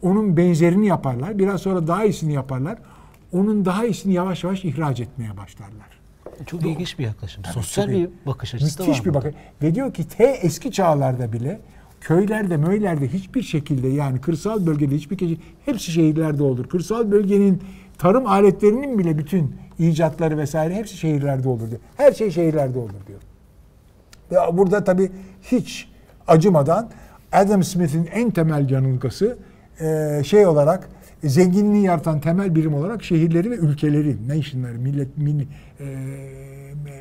[0.02, 1.39] Onun benzerini yaparlar.
[1.39, 2.78] Biraz sonra daha iyisini yaparlar.
[3.32, 6.00] Onun daha iyisini yavaş yavaş ihraç etmeye başlarlar.
[6.45, 7.45] Çok ilginç bir yaklaşım.
[7.45, 7.95] Sosyal tabii.
[7.95, 8.88] bir bakış açısı da var.
[8.88, 9.36] Müthiş bir bakış.
[9.62, 11.60] Ve diyor ki T eski çağlarda bile
[12.06, 16.68] köylerde, möylerde hiçbir şekilde yani kırsal bölgede hiçbir kişi hepsi şehirlerde olur.
[16.68, 17.62] Kırsal bölgenin
[17.98, 21.82] tarım aletlerinin bile bütün icatları vesaire hepsi şehirlerde olur diyor.
[21.98, 23.20] Her şey şehirlerde olur diyor.
[24.32, 25.89] Ve burada tabii hiç
[26.28, 26.89] acımadan
[27.32, 29.38] Adam Smith'in en temel yanılgısı
[29.80, 30.89] e, şey olarak
[31.24, 35.41] zenginliği yaratan temel birim olarak şehirleri ve ülkeleri, nation'ları, millet, mil,
[35.80, 35.86] e,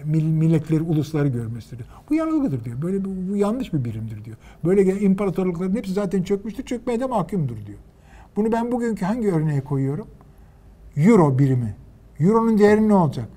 [0.05, 1.87] milletleri, ulusları görmesidir.
[2.11, 2.83] Bu yanılgıdır diyor.
[2.83, 4.37] Böyle bir- bu yanlış bir birimdir diyor.
[4.64, 7.79] Böyle gelen imparatorlukların hepsi zaten çökmüştür, çökmeye de mahkumdur diyor.
[8.37, 10.07] Bunu ben bugünkü hangi örneğe koyuyorum?
[10.97, 11.75] Euro birimi.
[12.20, 13.29] Euro'nun değeri ne olacak?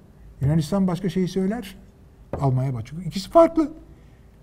[0.42, 1.76] Yunanistan başka şeyi söyler.
[2.42, 2.98] Almanya başka.
[3.06, 3.72] İkisi farklı.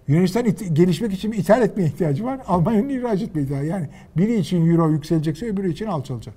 [0.08, 2.40] Yunanistan gelişmek için ithal etmeye ihtiyacı var.
[2.46, 3.66] Almanya'nın ihraç etmeye ihtiyacı.
[3.66, 6.34] Yani biri için euro yükselecekse öbürü için alçalacak.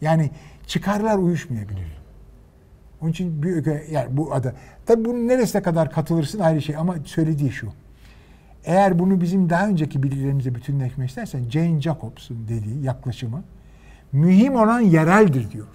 [0.00, 0.30] Yani
[0.66, 1.95] çıkarlar uyuşmayabilir.
[3.06, 4.54] Onun için bir ülke, yani bu ada.
[4.86, 7.68] Tabii bunun neresine kadar katılırsın ayrı şey ama söylediği şu.
[8.64, 13.42] Eğer bunu bizim daha önceki bilgilerimize bütünleşmek istersen Jane Jacobs'un dediği yaklaşımı
[14.12, 15.66] mühim olan yereldir diyor.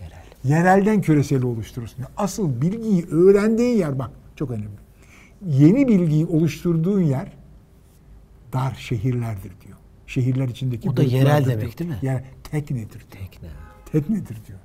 [0.00, 0.22] Yerel.
[0.44, 2.04] Yerelden küreseli oluşturursun.
[2.16, 4.68] Asıl bilgiyi öğrendiğin yer bak çok önemli.
[5.46, 7.32] Yeni bilgiyi oluşturduğun yer
[8.52, 9.78] dar şehirlerdir diyor.
[10.06, 11.78] Şehirler içindeki O da yerel demek diyor.
[11.78, 11.96] değil mi?
[12.02, 13.28] Yer, teknedir diyor.
[13.30, 13.48] Tekne.
[13.92, 14.58] Teknedir diyor.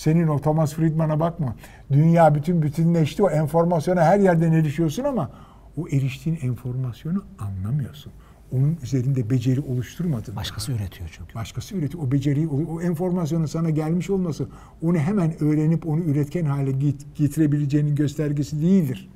[0.00, 1.54] Senin o Thomas Friedman'a bakma.
[1.92, 3.22] Dünya bütün bütünleşti.
[3.22, 5.30] O enformasyona her yerden erişiyorsun ama
[5.76, 8.12] o eriştiğin enformasyonu anlamıyorsun.
[8.52, 10.36] Onun üzerinde beceri oluşturmadın.
[10.36, 11.34] Başkası üretiyor çünkü.
[11.34, 12.04] Başkası üretiyor.
[12.04, 14.48] O beceriyi, o, o enformasyonun sana gelmiş olması
[14.82, 19.10] onu hemen öğrenip onu üretken hale get- getirebileceğinin göstergesi değildir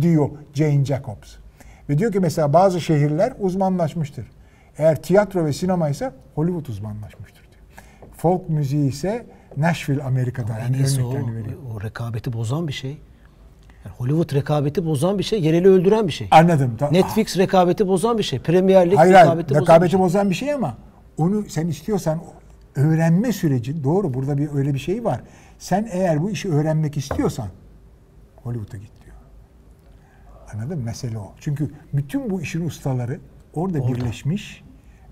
[0.00, 1.36] diyor Jane Jacobs.
[1.88, 4.26] Ve diyor ki mesela bazı şehirler uzmanlaşmıştır.
[4.78, 7.82] Eğer tiyatro ve sinema ise Hollywood uzmanlaşmıştır diyor.
[8.16, 10.58] Folk müziği ise Nashville Amerika'da.
[10.58, 11.14] En Yani iyisi o,
[11.74, 12.98] o rekabeti bozan bir şey.
[13.84, 16.28] Yani Hollywood rekabeti bozan bir şey, yereli öldüren bir şey.
[16.30, 16.76] Anladım.
[16.90, 18.38] Netflix rekabeti bozan bir şey.
[18.38, 20.00] Premier Lig Hayır, hayır rekabeti, bozan bir şey.
[20.00, 20.76] bozan bir şey ama
[21.18, 22.20] onu sen istiyorsan
[22.76, 25.20] öğrenme süreci doğru burada bir öyle bir şey var.
[25.58, 27.48] Sen eğer bu işi öğrenmek istiyorsan
[28.36, 29.16] Hollywood'a git diyor.
[30.54, 30.84] Anladın mı?
[30.84, 31.32] Mesele o.
[31.40, 33.20] Çünkü bütün bu işin ustaları
[33.54, 33.94] orada, Orada.
[33.94, 34.64] birleşmiş.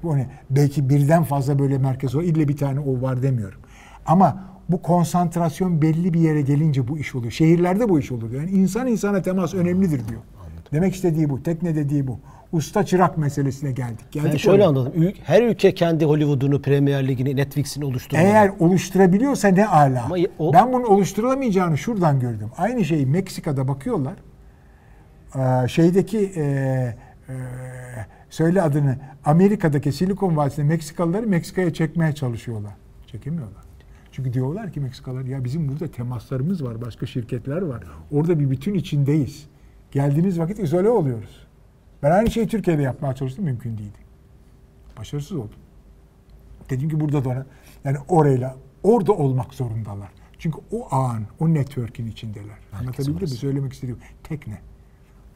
[0.05, 0.31] Ne?
[0.51, 2.23] Belki birden fazla böyle merkez var.
[2.23, 3.61] İlle bir tane o var demiyorum.
[4.07, 7.33] Ama bu konsantrasyon belli bir yere gelince bu iş oluyor.
[7.33, 8.33] Şehirlerde bu iş olur.
[8.33, 10.21] Yani insan insana temas önemlidir diyor.
[10.73, 11.43] Demek istediği bu.
[11.43, 12.19] Tekne dediği bu.
[12.53, 14.13] usta çırak meselesine geldik.
[14.13, 14.69] geldik Ben şöyle oraya.
[14.69, 15.13] anladım.
[15.25, 18.27] Her ülke kendi Hollywood'unu, Premier Lig'ini, Netflix'ini oluşturuyor.
[18.29, 20.05] Eğer oluşturabiliyorsa ne ala.
[20.05, 22.49] Ama o- Ben bunun oluşturulamayacağını şuradan gördüm.
[22.59, 24.15] Aynı şeyi Meksika'da bakıyorlar.
[25.37, 27.35] Ee, şeydeki e, e,
[28.31, 32.73] söyle adını Amerika'daki Silikon Vadisi'nde Meksikalıları Meksika'ya çekmeye çalışıyorlar.
[33.07, 33.62] Çekemiyorlar.
[34.13, 37.85] Çünkü diyorlar ki Meksikalılar ya bizim burada temaslarımız var, başka şirketler var.
[38.11, 39.47] Orada bir bütün içindeyiz.
[39.91, 41.47] Geldiğimiz vakit izole oluyoruz.
[42.03, 43.99] Ben aynı şeyi Türkiye'de yapmaya çalıştım, mümkün değildi.
[44.99, 45.59] Başarısız oldum.
[46.71, 47.47] Dedim ki burada da
[47.85, 50.09] yani orayla orada olmak zorundalar.
[50.39, 52.59] Çünkü o ağın, o network'in içindeler.
[52.73, 53.29] Anlatabildim mi?
[53.29, 54.59] Söylemek istediğim tekne.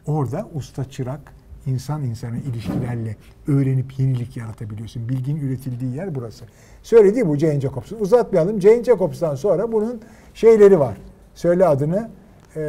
[0.07, 1.35] Orada usta çırak,
[1.67, 3.17] insan insana ilişkilerle
[3.49, 5.09] öğrenip yenilik yaratabiliyorsun.
[5.09, 6.45] Bilginin üretildiği yer burası.
[6.83, 8.01] Söylediği bu Jane Jacobs'un.
[8.01, 8.61] Uzatmayalım.
[8.61, 10.01] Jane Jacobs'tan sonra bunun
[10.35, 10.97] şeyleri var.
[11.35, 12.11] Söyle adını.
[12.57, 12.61] Ee,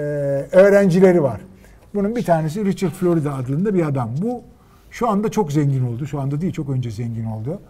[0.51, 1.41] öğrencileri var.
[1.95, 4.09] Bunun bir tanesi Richard Florida adında bir adam.
[4.21, 4.41] Bu
[4.91, 6.05] şu anda çok zengin oldu.
[6.05, 7.61] Şu anda değil çok önce zengin oldu.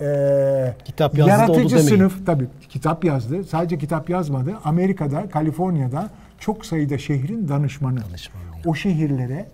[0.00, 1.88] Ee, Kitap yazdı oldu yaratıcı demeyin.
[1.96, 3.44] sınıf tabii kitap yazdı.
[3.44, 4.54] Sadece kitap yazmadı.
[4.64, 8.00] Amerika'da, Kaliforniya'da çok sayıda şehrin danışmanı.
[8.08, 8.42] Danışmanı.
[8.66, 9.46] O şehirlere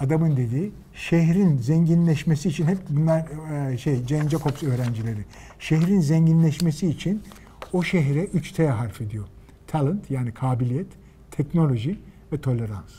[0.00, 3.26] adamın dediği şehrin zenginleşmesi için hep bunlar
[3.72, 5.24] e, şey Jane Jacobs öğrencileri.
[5.58, 7.22] Şehrin zenginleşmesi için
[7.72, 9.26] o şehre 3 T harfi diyor.
[9.66, 10.86] Talent yani kabiliyet,
[11.30, 11.98] teknoloji
[12.32, 12.92] ve tolerans.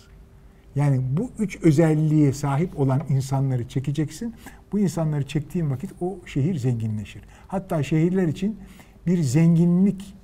[0.76, 4.36] Yani bu üç özelliğe sahip olan insanları çekeceksin.
[4.72, 7.22] Bu insanları çektiğin vakit o şehir zenginleşir.
[7.48, 8.60] Hatta şehirler için
[9.08, 10.16] bir zenginlik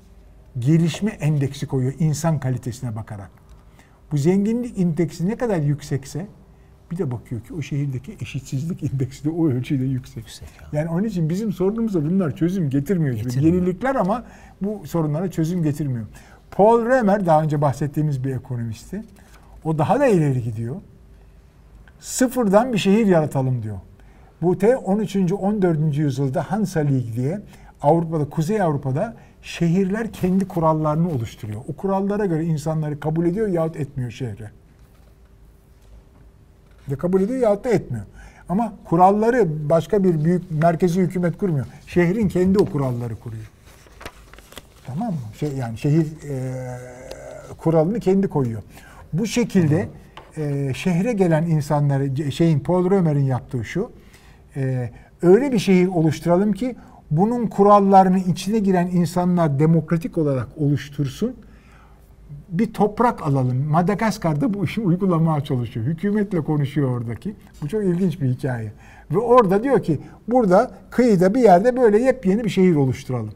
[0.59, 3.31] gelişme endeksi koyuyor insan kalitesine bakarak.
[4.11, 6.27] Bu zenginlik indeksi ne kadar yüksekse
[6.91, 10.17] bir de bakıyor ki o şehirdeki eşitsizlik indeksi de o ölçüde yüksek.
[10.17, 10.79] Yüksek ya.
[10.79, 13.15] Yani onun için bizim sorunumuza bunlar çözüm getirmiyor.
[13.15, 13.53] Getirmiyor.
[13.53, 14.23] Yenilikler ama
[14.61, 16.05] bu sorunlara çözüm getirmiyor.
[16.51, 19.03] Paul Römer daha önce bahsettiğimiz bir ekonomisti.
[19.63, 20.75] O daha da ileri gidiyor.
[21.99, 23.77] Sıfırdan bir şehir yaratalım diyor.
[24.41, 25.15] Bu te 13.
[25.15, 25.97] 14.
[25.97, 27.41] yüzyılda Hansa League diye
[27.81, 31.61] Avrupa'da, Kuzey Avrupa'da şehirler kendi kurallarını oluşturuyor.
[31.67, 34.51] O kurallara göre insanları kabul ediyor yahut etmiyor şehre.
[36.89, 38.05] Ya kabul ediyor yahut da etmiyor.
[38.49, 41.65] Ama kuralları başka bir büyük merkezi hükümet kurmuyor.
[41.87, 43.43] Şehrin kendi o kuralları kuruyor.
[44.85, 45.19] Tamam mı?
[45.39, 46.67] Şey, yani şehir e,
[47.57, 48.61] kuralını kendi koyuyor.
[49.13, 49.87] Bu şekilde
[50.37, 53.91] e, şehre gelen insanları şeyin Paul Römer'in yaptığı şu.
[54.55, 54.89] e,
[55.21, 56.75] öyle bir şehir oluşturalım ki
[57.11, 61.35] bunun kurallarını içine giren insanlar demokratik olarak oluştursun.
[62.49, 63.65] Bir toprak alalım.
[63.67, 65.85] Madagaskar'da bu işi uygulamaya çalışıyor.
[65.85, 67.35] Hükümetle konuşuyor oradaki.
[67.61, 68.71] Bu çok ilginç bir hikaye.
[69.11, 73.33] Ve orada diyor ki burada kıyıda bir yerde böyle yepyeni bir şehir oluşturalım.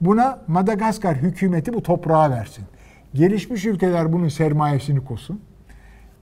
[0.00, 2.64] Buna Madagaskar hükümeti bu toprağı versin.
[3.14, 5.40] Gelişmiş ülkeler bunun sermayesini kosun.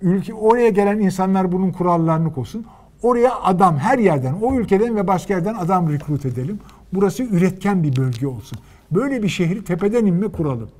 [0.02, 2.66] Ülke oraya gelen insanlar bunun kurallarını kosun.
[3.02, 6.58] Oraya adam her yerden, o ülkeden ve başka yerden adam rekrut edelim.
[6.92, 8.58] Burası üretken bir bölge olsun.
[8.90, 10.70] Böyle bir şehri tepeden inme kuralım.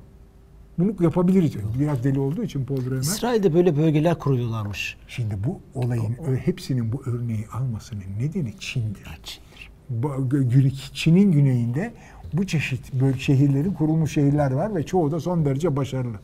[0.79, 1.55] Bunu yapabiliriz.
[1.79, 3.01] Biraz deli olduğu için Paul Römer.
[3.01, 4.97] İsrail'de böyle bölgeler kuruyorlarmış.
[5.07, 9.19] Şimdi bu olayın ö- hepsinin bu örneği almasının nedeni Çin'dir.
[9.23, 9.69] Çin'dir.
[9.89, 11.93] Bu- gü- Çin'in güneyinde
[12.33, 16.19] bu çeşit böyle şehirlerin kurulmuş şehirler var ve çoğu da son derece başarılı.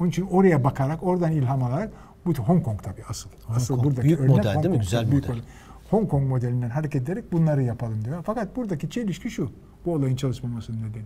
[0.00, 1.92] Onun için oraya bakarak, oradan ilham alarak
[2.26, 3.30] bu Hong Kong tabii asıl.
[3.48, 3.86] asıl Kong.
[3.86, 4.76] buradaki Büyük örnek model Hong değil mi?
[4.78, 4.84] Kong.
[4.84, 5.36] Güzel Büyük model.
[5.36, 5.48] model.
[5.90, 8.22] Hong Kong modelinden hareket ederek bunları yapalım diyor.
[8.26, 9.50] Fakat buradaki çelişki şu.
[9.86, 11.04] Bu olayın çalışmamasının nedeni.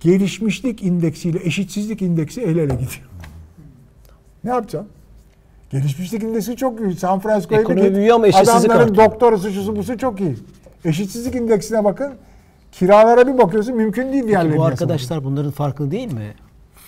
[0.00, 3.08] Gelişmişlik indeksiyle eşitsizlik indeksi el ele gidiyor.
[4.44, 4.86] Ne yapacağım?
[5.70, 6.94] Gelişmişlik indeksi çok iyi.
[6.96, 7.96] San Francisco'ya bir git.
[7.96, 9.10] büyüyor ama eşitsizlik Adamların artıyor.
[9.10, 10.36] doktorusu şusu busu çok iyi.
[10.84, 12.12] Eşitsizlik indeksine bakın.
[12.72, 14.56] Kiralara bir bakıyorsun mümkün değil diğerlerine.
[14.58, 16.34] Bu arkadaşlar bunların farkında değil mi?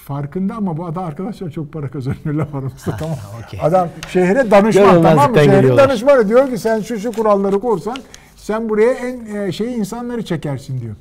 [0.06, 3.16] farkında ama bu adam arkadaşlar çok para kazanıyor laf aramızda tamam.
[3.46, 3.60] okey.
[3.62, 5.38] Adam şehre danışman tamam mı?
[5.38, 7.96] Şehrin danışmanı diyor ki sen şu şu kuralları korsan
[8.36, 10.94] sen buraya en e, şey insanları çekersin diyor.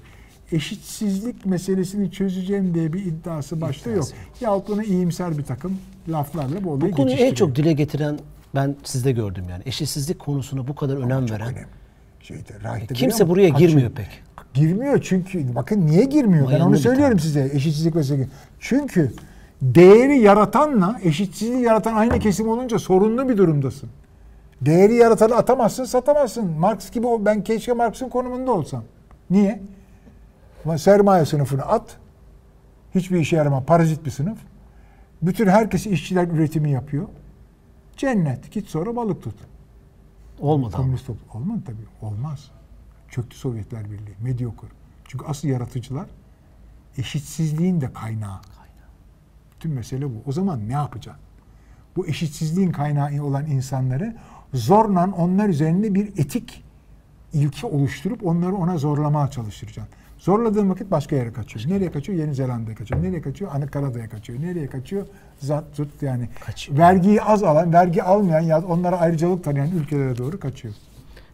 [0.51, 4.07] Eşitsizlik meselesini çözeceğim diye bir iddiası başta yok.
[4.41, 5.77] Yahut bunu iyimser bir takım
[6.09, 8.19] laflarla bu olayı Bu konuyu en çok dile getiren
[8.55, 9.63] ben sizde gördüm yani.
[9.65, 11.47] Eşitsizlik konusuna bu kadar önem Çok veren.
[11.47, 11.65] önemli.
[12.21, 14.07] Şeyde, Rahit'te Kimse buraya girmiyor pek.
[14.53, 16.51] Girmiyor çünkü bakın niye girmiyor?
[16.51, 17.21] Ben onu söylüyorum tane.
[17.27, 18.29] size eşitsizlik meselesi.
[18.59, 19.11] Çünkü
[19.61, 23.89] değeri yaratanla eşitsizliği yaratan aynı kesim olunca sorunlu bir durumdasın.
[24.61, 26.45] Değeri yaratanı atamazsın, satamazsın.
[26.51, 28.83] Marx gibi o- ben keşke Marx'ın konumunda olsam.
[29.29, 29.61] Niye?
[30.65, 31.97] Ama sermaye sınıfını at.
[32.95, 33.65] Hiçbir işe yaramaz.
[33.65, 34.37] Parazit bir sınıf.
[35.21, 37.07] Bütün herkes işçiler üretimi yapıyor.
[37.97, 38.51] Cennet.
[38.51, 39.35] Git sonra balık tut.
[40.39, 40.75] Olmadı.
[40.75, 41.41] Komünist toplum.
[41.41, 42.11] Olmadı tabii.
[42.11, 42.51] Olmaz.
[43.09, 44.15] Çöktü Sovyetler Birliği.
[44.23, 44.67] Medyokur.
[45.05, 46.07] Çünkü asıl yaratıcılar
[46.97, 48.39] eşitsizliğin de kaynağı.
[49.55, 50.23] Bütün mesele bu.
[50.25, 51.23] O zaman ne yapacaksın?
[51.95, 54.15] bu eşitsizliğin kaynağı olan insanları
[54.53, 56.63] zorla onlar üzerinde bir etik
[57.33, 59.95] ilki oluşturup onları ona zorlamaya çalıştıracaksın.
[60.21, 61.75] Zorladığın vakit başka yere kaçıyor.
[61.75, 62.19] Nereye kaçıyor?
[62.19, 63.03] Yeni Zelanda'ya kaçıyor.
[63.03, 63.51] Nereye kaçıyor?
[63.53, 64.41] Anakara'ya kaçıyor.
[64.41, 65.05] Nereye kaçıyor?
[65.39, 66.29] Zat zut yani.
[66.45, 66.77] Kaçıyor.
[66.77, 70.73] Vergiyi az alan, vergi almayan ya onlara ayrıcalık tanıyan ülkelere doğru kaçıyor.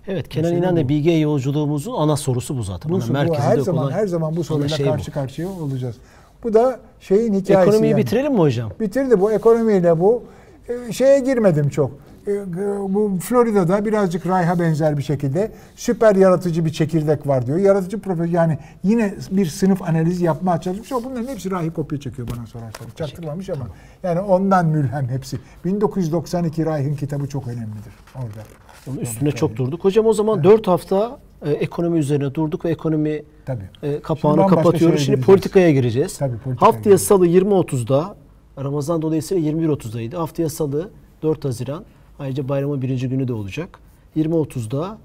[0.07, 0.79] Evet Kenan Mesele İnan bu.
[0.79, 2.91] ve Bilge yolculuğumuzun ana sorusu bu zaten.
[2.91, 4.91] Bu, bu her zaman her zaman bu soruyla şey bu.
[4.91, 5.95] karşı karşıya olacağız.
[6.43, 7.53] Bu da şeyin hikayesi.
[7.69, 8.01] Ekonomiyi yani.
[8.01, 8.71] bitirelim mi hocam?
[8.79, 10.23] Bitirdi bu ekonomiyle bu.
[10.69, 11.91] Ee, Şeye girmedim çok.
[12.27, 12.53] Ee,
[12.89, 17.57] Bu Florida'da birazcık rayha benzer bir şekilde süper yaratıcı bir çekirdek var diyor.
[17.57, 22.27] Yaratıcı profesör yani yine bir sınıf analizi yapmaya çalışmış ama bunların hepsi rahi kopya çekiyor
[22.35, 22.95] bana sorarsanız.
[22.95, 23.67] Çaktırmamış ama
[24.03, 25.39] yani ondan mülhem hepsi.
[25.65, 28.43] 1992 Reich'in kitabı çok önemlidir orada.
[28.89, 29.83] Onun üstüne çok durduk.
[29.83, 33.69] Hocam o zaman 4 hafta e, ekonomi üzerine durduk ve ekonomi Tabii.
[33.83, 35.01] e, kapağını Şimdi kapatıyoruz.
[35.01, 36.17] Şimdi politikaya gireceğiz.
[36.17, 37.01] Tabii, politikaya Haftaya gireceğiz.
[37.01, 38.15] salı 20.30'da
[38.57, 40.15] Ramazan dolayısıyla 21.30'daydı.
[40.15, 40.89] Haftaya salı
[41.23, 41.83] 4 Haziran
[42.19, 43.79] ayrıca bayramın birinci günü de olacak.
[44.17, 44.97] 20.30'da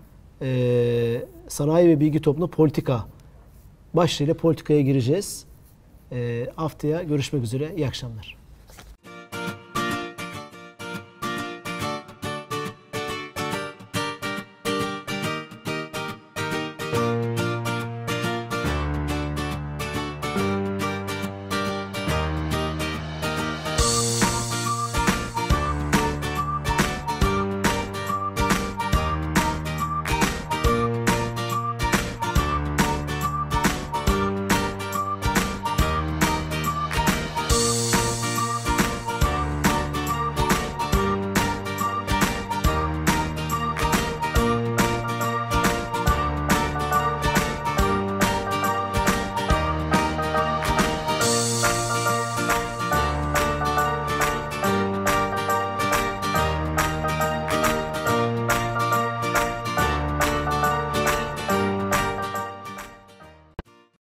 [0.42, 3.06] e, sanayi ve bilgi topluluğu politika
[3.94, 5.44] başlığıyla politikaya gireceğiz.
[6.12, 7.74] E, haftaya görüşmek üzere.
[7.76, 8.41] İyi akşamlar.